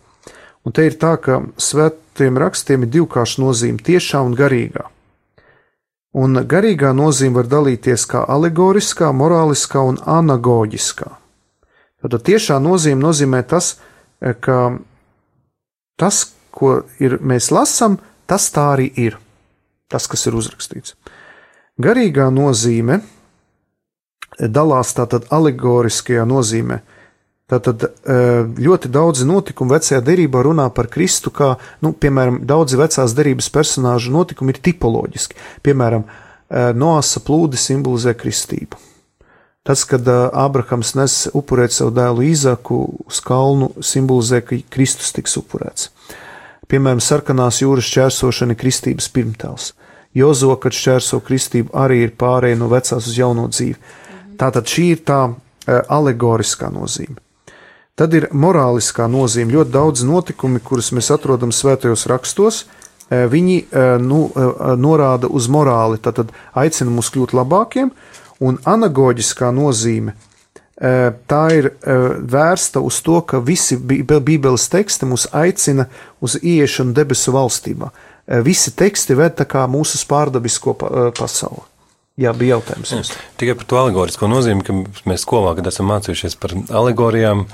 Un 0.64 0.74
te 0.74 0.86
ir 0.86 0.98
tā, 1.00 1.16
ka 1.18 1.42
svētiem 1.58 2.38
rakstiem 2.38 2.86
ir 2.86 2.94
divkārša 2.94 3.42
nozīme- 3.42 3.82
tiešā 3.88 4.22
un 4.22 4.36
garīgā. 4.38 4.86
Un 6.14 6.34
garīgā 6.34 6.94
nozīme 6.94 7.34
var 7.34 7.46
dalīties 7.50 8.06
kā 8.06 8.24
alegoriskā, 8.26 9.10
morāliskā 9.12 9.82
un 9.84 9.98
anagoģiskā. 9.98 11.10
Tad 12.02 12.22
tiešā 12.22 12.58
nozīme 12.62 13.02
nozīmē 13.02 13.42
tas, 13.46 13.76
ka 14.40 14.78
tas, 15.98 16.32
ko 16.58 16.80
ir, 17.02 17.18
mēs 17.22 17.52
lasām, 17.54 18.00
tas 18.26 18.50
tā 18.54 18.72
arī 18.74 18.90
ir 18.98 19.18
tas, 19.88 20.06
kas 20.10 20.26
ir 20.28 20.36
uzrakstīts. 20.36 20.96
Garīgā 21.80 22.28
nozīme 22.34 23.00
dalās 24.38 24.92
tātad 24.96 25.28
alegoriskajā 25.34 26.26
nozīmē. 26.28 26.80
Tātad 27.48 27.86
e, 27.86 27.90
ļoti 28.60 28.90
daudzi 28.92 29.24
notikumi 29.24 29.72
vecajā 29.72 30.02
derībā 30.04 30.42
runā 30.44 30.66
par 30.74 30.90
Kristu, 30.92 31.32
kā, 31.32 31.54
nu, 31.80 31.94
piemēram, 31.96 32.42
daudzi 32.44 32.76
vecās 32.76 33.14
derības 33.16 33.48
personāžu 33.54 34.12
notikumi 34.12 34.52
ir 34.52 34.60
tipoloģiski. 34.68 35.38
Piemēram, 35.64 36.04
e, 36.04 36.66
Noasa 36.76 37.22
plūdi 37.24 37.56
simbolizē 37.56 38.12
kristību. 38.20 38.76
Tas, 39.64 39.86
kad 39.88 40.04
e, 40.04 40.18
Ābrahams 40.28 40.92
nes 41.00 41.16
upurēt 41.32 41.72
savu 41.72 41.94
dēlu 41.96 42.28
Īzaku 42.28 42.82
uz 43.08 43.22
kalnu, 43.24 43.70
simbolizē, 43.80 44.42
ka 44.44 44.60
Kristus 44.68 45.16
tiks 45.16 45.40
upurēts. 45.40 45.88
Piemēram, 46.68 47.00
sarkanās 47.00 47.62
jūras 47.62 47.88
čērsošana 47.88 48.52
ir 48.52 48.60
kristības 48.60 49.08
pirmtēls. 49.14 49.70
Jozo, 50.16 50.50
kad 50.60 50.76
šķērso 50.76 51.22
kristību, 51.24 51.72
arī 51.76 52.02
ir 52.04 52.12
pārēja 52.20 52.58
no 52.60 52.68
vecās 52.68 53.06
uz 53.08 53.16
jauno 53.16 53.46
dzīvi. 53.48 53.76
Tātad 54.40 54.68
šī 54.68 54.84
ir 54.92 55.00
tā 55.08 55.20
e, 55.28 55.78
alegoriskā 55.96 56.68
nozīme. 56.72 57.16
Tad 57.98 58.14
ir 58.14 58.28
morāliskā 58.36 59.08
nozīme. 59.10 59.56
Ļoti 59.56 59.74
daudz 59.74 60.04
notikumi, 60.06 60.60
kurus 60.64 60.92
mēs 60.96 61.08
atrodam 61.14 61.54
svētajos 61.56 62.04
rakstos, 62.12 62.60
e, 63.08 63.24
viņi 63.32 63.58
e, 63.64 63.88
nu, 64.04 64.20
norāda 64.76 65.32
uz 65.32 65.48
morāli, 65.48 66.00
tātad 66.04 66.36
aicina 66.52 66.92
mūs 66.92 67.08
kļūt 67.14 67.32
labākiem, 67.38 67.92
un 68.44 68.60
anagoģiskā 68.68 69.50
nozīme 69.56 70.18
tā 70.78 71.40
ir 71.56 71.66
vērsta 71.82 72.78
uz 72.86 73.00
to, 73.02 73.16
ka 73.26 73.40
visi 73.42 73.74
Bībeles 73.74 74.68
teksti 74.70 75.08
mūs 75.10 75.24
aicina 75.34 75.88
uz 76.22 76.36
ieiešanu 76.38 76.94
debesu 76.94 77.34
valstībā. 77.34 77.90
Eh, 78.28 78.42
visi 78.44 78.74
teksti 78.76 79.16
ved 79.16 79.40
mūsu 79.72 79.98
pārdabisko 80.08 80.76
eh, 80.76 81.10
pasauli. 81.16 81.64
Jā, 82.18 82.32
bija 82.34 82.56
jautājums. 82.56 82.92
Jums. 82.92 83.12
Tikai 83.38 83.54
par 83.54 83.66
to 83.70 83.78
alegorisko 83.78 84.28
nozīmi, 84.28 84.64
ka 84.66 84.74
mēs 85.06 85.22
skolā, 85.22 85.54
kad 85.54 85.68
esam 85.70 85.86
mācījušies 85.92 86.34
par 86.42 86.56
alegorijām, 86.80 87.44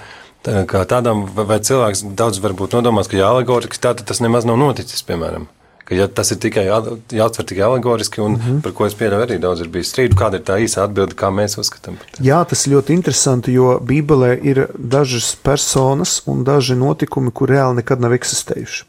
kā 0.44 0.80
tādām, 0.88 1.26
vai 1.36 1.58
cilvēks 1.60 2.06
daudz 2.16 2.40
varbūt 2.40 2.78
nodomās, 2.78 3.10
ka 3.12 3.18
jā, 3.18 3.28
alegoriski 3.28 3.76
tā, 3.76 3.92
tad 3.92 4.08
tas 4.08 4.22
nemaz 4.24 4.48
nav 4.48 4.56
noticis, 4.60 5.04
piemēram. 5.04 5.44
Ka, 5.84 5.94
ja 5.94 6.06
tas 6.08 6.30
ir 6.32 6.38
tikai 6.40 6.64
jāatver 6.64 7.44
tikai 7.44 7.66
alegoriski, 7.66 8.20
un 8.20 8.32
mm 8.32 8.40
-hmm. 8.40 8.62
par 8.62 8.72
ko 8.72 8.86
es 8.86 8.94
pieļauju, 8.94 9.26
arī 9.26 9.38
daudz 9.38 9.60
ir 9.60 9.68
bijis 9.68 9.92
strīdu, 9.92 10.16
kāda 10.16 10.40
ir 10.40 10.44
tā 10.48 10.56
īsa 10.64 10.84
atbilde, 10.84 11.14
kā 11.14 11.28
mēs 11.28 11.58
uzskatām. 11.60 11.96
Jā, 12.20 12.44
tas 12.48 12.66
ļoti 12.66 12.96
interesanti, 12.96 13.52
jo 13.52 13.78
Bībelē 13.80 14.38
ir 14.42 14.66
dažas 14.78 15.36
personas 15.36 16.22
un 16.26 16.44
daži 16.44 16.74
notikumi, 16.74 17.30
kur 17.30 17.48
reāli 17.50 17.76
nekad 17.76 18.00
nav 18.00 18.12
eksistējuši. 18.12 18.84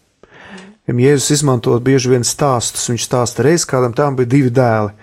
Jēzus 0.88 1.32
izmanto 1.34 1.74
bieži 1.80 2.12
vien 2.12 2.24
stāstus. 2.24 2.90
Viņš 2.90 3.08
stāsta 3.08 3.44
reiz, 3.44 3.66
kādam 3.66 3.94
tam 3.94 4.16
bija 4.16 4.30
divi 4.30 4.52
dēli. 4.54 4.94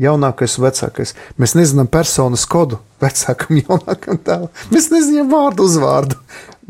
Jaunākais 0.00 0.58
un 0.58 0.64
vecākais. 0.64 1.14
Mēs 1.36 1.54
nezinām 1.56 1.88
personas 1.88 2.46
kodu 2.48 2.78
vecākam, 3.00 3.56
jaunākam 3.64 4.20
tēlam. 4.24 4.52
Mēs 4.72 4.90
nezinām 4.92 5.32
vārdu 5.32 5.64
uzvārdu. 5.64 6.16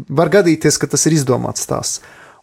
Var 0.08 0.30
gadīties, 0.30 0.78
ka 0.78 0.86
tas 0.86 1.06
ir 1.06 1.18
izdomāts 1.18 1.66
stāsts. 1.66 2.00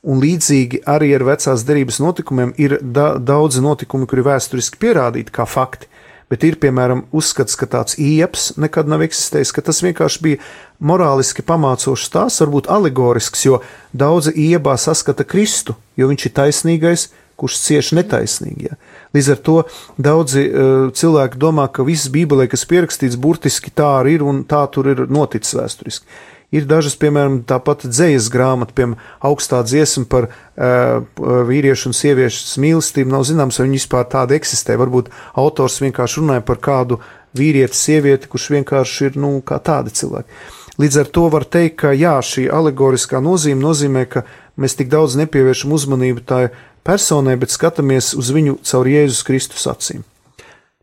Un 0.08 0.22
līdzīgi 0.24 0.86
arī 0.88 1.12
ar 1.18 1.26
vecās 1.28 1.66
derības 1.68 2.00
notikumiem 2.00 2.54
ir 2.62 2.78
da 2.82 3.14
daudzi 3.20 3.60
notikumi, 3.64 4.08
kuri 4.08 4.24
vēsturiski 4.30 4.80
pierādīti 4.80 5.34
kā 5.36 5.44
fakti 5.50 5.90
bet 6.32 6.44
ir 6.44 6.58
piemēram 6.60 7.06
uzskats, 7.16 7.56
ka 7.60 7.68
tāds 7.72 7.98
ieps 8.00 8.52
nekad 8.60 8.90
nav 8.92 9.04
eksistējis, 9.06 9.54
ka 9.56 9.64
tas 9.70 9.80
vienkārši 9.84 10.24
bija 10.24 10.42
morāliski 10.84 11.46
pamācošs 11.48 12.10
stāsts, 12.10 12.44
varbūt 12.44 12.70
alegorisks, 12.72 13.46
jo 13.48 13.62
daudzi 13.96 14.36
iebā 14.48 14.76
saskata 14.80 15.26
Kristu, 15.28 15.78
jo 16.00 16.10
viņš 16.12 16.28
ir 16.28 16.36
taisnīgais, 16.42 17.08
kurš 17.38 17.60
cieš 17.62 17.92
netaisnīgi. 17.94 18.72
Ja. 18.72 18.78
Līdz 19.14 19.28
ar 19.36 19.42
to 19.46 19.58
daudzi 20.02 20.48
uh, 20.48 20.88
cilvēki 20.98 21.40
domā, 21.40 21.68
ka 21.72 21.86
viss 21.88 22.10
Bībelē, 22.12 22.48
kas 22.50 22.66
pierakstīts, 22.70 23.20
burtiski 23.22 23.72
tā 23.72 23.92
arī 24.00 24.18
ir 24.18 24.26
un 24.26 24.42
tā 24.50 24.64
tur 24.74 24.90
ir 24.90 25.06
noticis 25.06 25.56
vēsturiski. 25.60 26.18
Ir 26.56 26.64
dažas, 26.64 26.94
piemēram, 26.96 27.42
tāpat 27.44 27.84
dzīslas 27.90 28.30
grāmata, 28.32 28.72
piemēram, 28.72 29.02
augstā 29.28 29.60
dziesma 29.68 30.06
par 30.08 30.30
uh, 30.30 31.04
vīriešu 31.50 31.90
un 31.90 31.98
sieviešu 31.98 32.62
mīlestību. 32.64 33.12
Nav 33.12 33.26
zināms, 33.28 33.60
vai 33.60 33.68
viņi 33.68 33.82
vispār 33.82 34.08
tāda 34.14 34.38
eksistē. 34.38 34.78
Varbūt 34.80 35.12
autors 35.36 35.82
vienkārši 35.84 36.24
runāja 36.24 36.46
par 36.48 36.62
kādu 36.64 37.02
vīrieti, 37.36 37.76
sievieti, 37.76 38.32
kurš 38.32 38.48
vienkārši 38.56 39.10
ir 39.10 39.20
nu, 39.20 39.34
tādi 39.44 39.92
cilvēki. 40.00 40.40
Līdz 40.80 41.02
ar 41.02 41.12
to 41.12 41.28
var 41.34 41.44
teikt, 41.44 41.82
ka 41.82 41.92
jā, 41.98 42.16
šī 42.24 42.48
alegoriskā 42.54 43.20
nozīme 43.20 43.60
nozīmē, 43.66 44.08
ka 44.08 44.24
mēs 44.56 44.80
tik 44.80 44.92
daudz 44.94 45.18
nepievēršam 45.20 45.74
uzmanību 45.76 46.24
tai 46.32 46.44
personai, 46.88 47.36
bet 47.36 47.52
skatāmies 47.52 48.14
uz 48.16 48.32
viņu 48.32 48.62
caur 48.64 48.88
Jēzus 48.88 49.26
Kristus 49.28 49.68
acīm. 49.68 50.06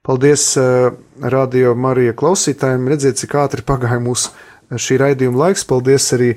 Paldies, 0.04 0.50
uh, 0.60 0.90
Radio 1.24 1.72
Marija 1.72 2.12
klausītājiem! 2.12 2.90
Redziet, 2.90 3.16
cik 3.22 3.38
ātri 3.40 3.64
pagāja 3.64 4.02
mūsu 4.04 4.34
šī 4.80 4.98
raidījuma 5.02 5.46
laiks. 5.46 5.66
Paldies 5.68 6.06
arī 6.16 6.34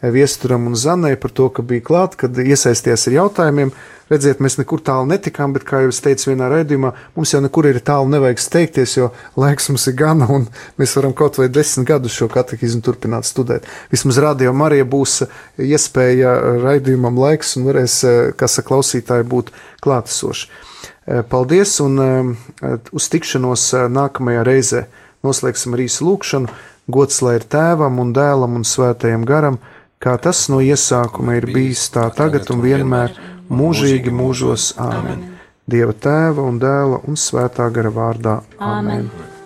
Viesturam 0.00 0.66
un 0.70 0.76
Zanai 0.78 1.16
par 1.20 1.32
to, 1.36 1.48
ka 1.52 1.62
bija 1.62 1.84
klāt, 1.84 2.16
kad 2.20 2.38
iesaisties 2.38 3.08
ar 3.08 3.16
jautājumiem. 3.18 3.72
Redziet, 4.10 4.40
mēs 4.42 4.56
nekur 4.58 4.80
tālu 4.82 5.06
netikām, 5.06 5.52
bet, 5.54 5.62
kā 5.68 5.84
jau 5.84 5.90
es 5.92 6.00
teicu 6.02 6.32
vienā 6.32 6.48
raidījumā, 6.50 6.88
mums 7.14 7.30
jau 7.30 7.38
nekur 7.44 7.68
ir 7.68 7.76
tālu 7.86 8.08
nevajag 8.10 8.40
steigties, 8.42 8.96
jo 8.96 9.10
laiks 9.38 9.68
mums 9.70 9.84
ir 9.86 9.94
gana, 10.00 10.26
un 10.34 10.48
mēs 10.82 10.96
varam 10.98 11.12
kaut 11.14 11.38
vai 11.38 11.46
desmit 11.46 11.86
gadus 11.92 12.16
šo 12.18 12.26
katehizmu 12.32 12.82
turpināt 12.82 13.28
studēt. 13.28 13.68
Vismaz 13.92 14.18
radio 14.24 14.50
Marija 14.50 14.88
būs 14.88 15.20
iespēja 15.62 16.32
raidījumam 16.64 17.20
laiks 17.22 17.54
un 17.60 17.68
varēs, 17.68 18.00
kā 18.34 18.50
saka, 18.50 18.66
klausītāji 18.72 19.28
būt 19.30 19.52
klātesoši. 19.86 20.50
Paldies 21.30 21.76
un 21.84 22.02
uz 22.90 23.06
tikšanos 23.14 23.68
nākamajā 23.94 24.42
reizē 24.46 24.82
noslēgsim 25.26 25.76
arī 25.76 25.86
lūkšanu. 25.86 26.50
Gods 26.88 27.20
lai 27.22 27.36
ir 27.38 27.46
tēvam 27.50 27.98
un 28.02 28.14
dēlam 28.16 28.56
un 28.60 28.64
svētajam 28.66 29.26
garam, 29.28 29.58
kā 30.02 30.16
tas 30.22 30.46
no 30.52 30.60
iesākuma 30.64 31.36
ir 31.40 31.48
bijis 31.50 31.88
tā 31.94 32.06
tagad 32.16 32.50
un 32.54 32.62
vienmēr 32.64 33.16
mūžīgi 33.50 34.14
mūžos. 34.14 34.72
Āmen! 34.80 35.26
Dieva 35.70 35.92
tēva 35.94 36.46
un 36.50 36.58
dēla 36.58 37.04
un 37.06 37.20
svētā 37.20 37.68
gara 37.74 37.92
vārdā. 37.94 38.40
Āmen! 38.58 39.10
Āmen. 39.10 39.39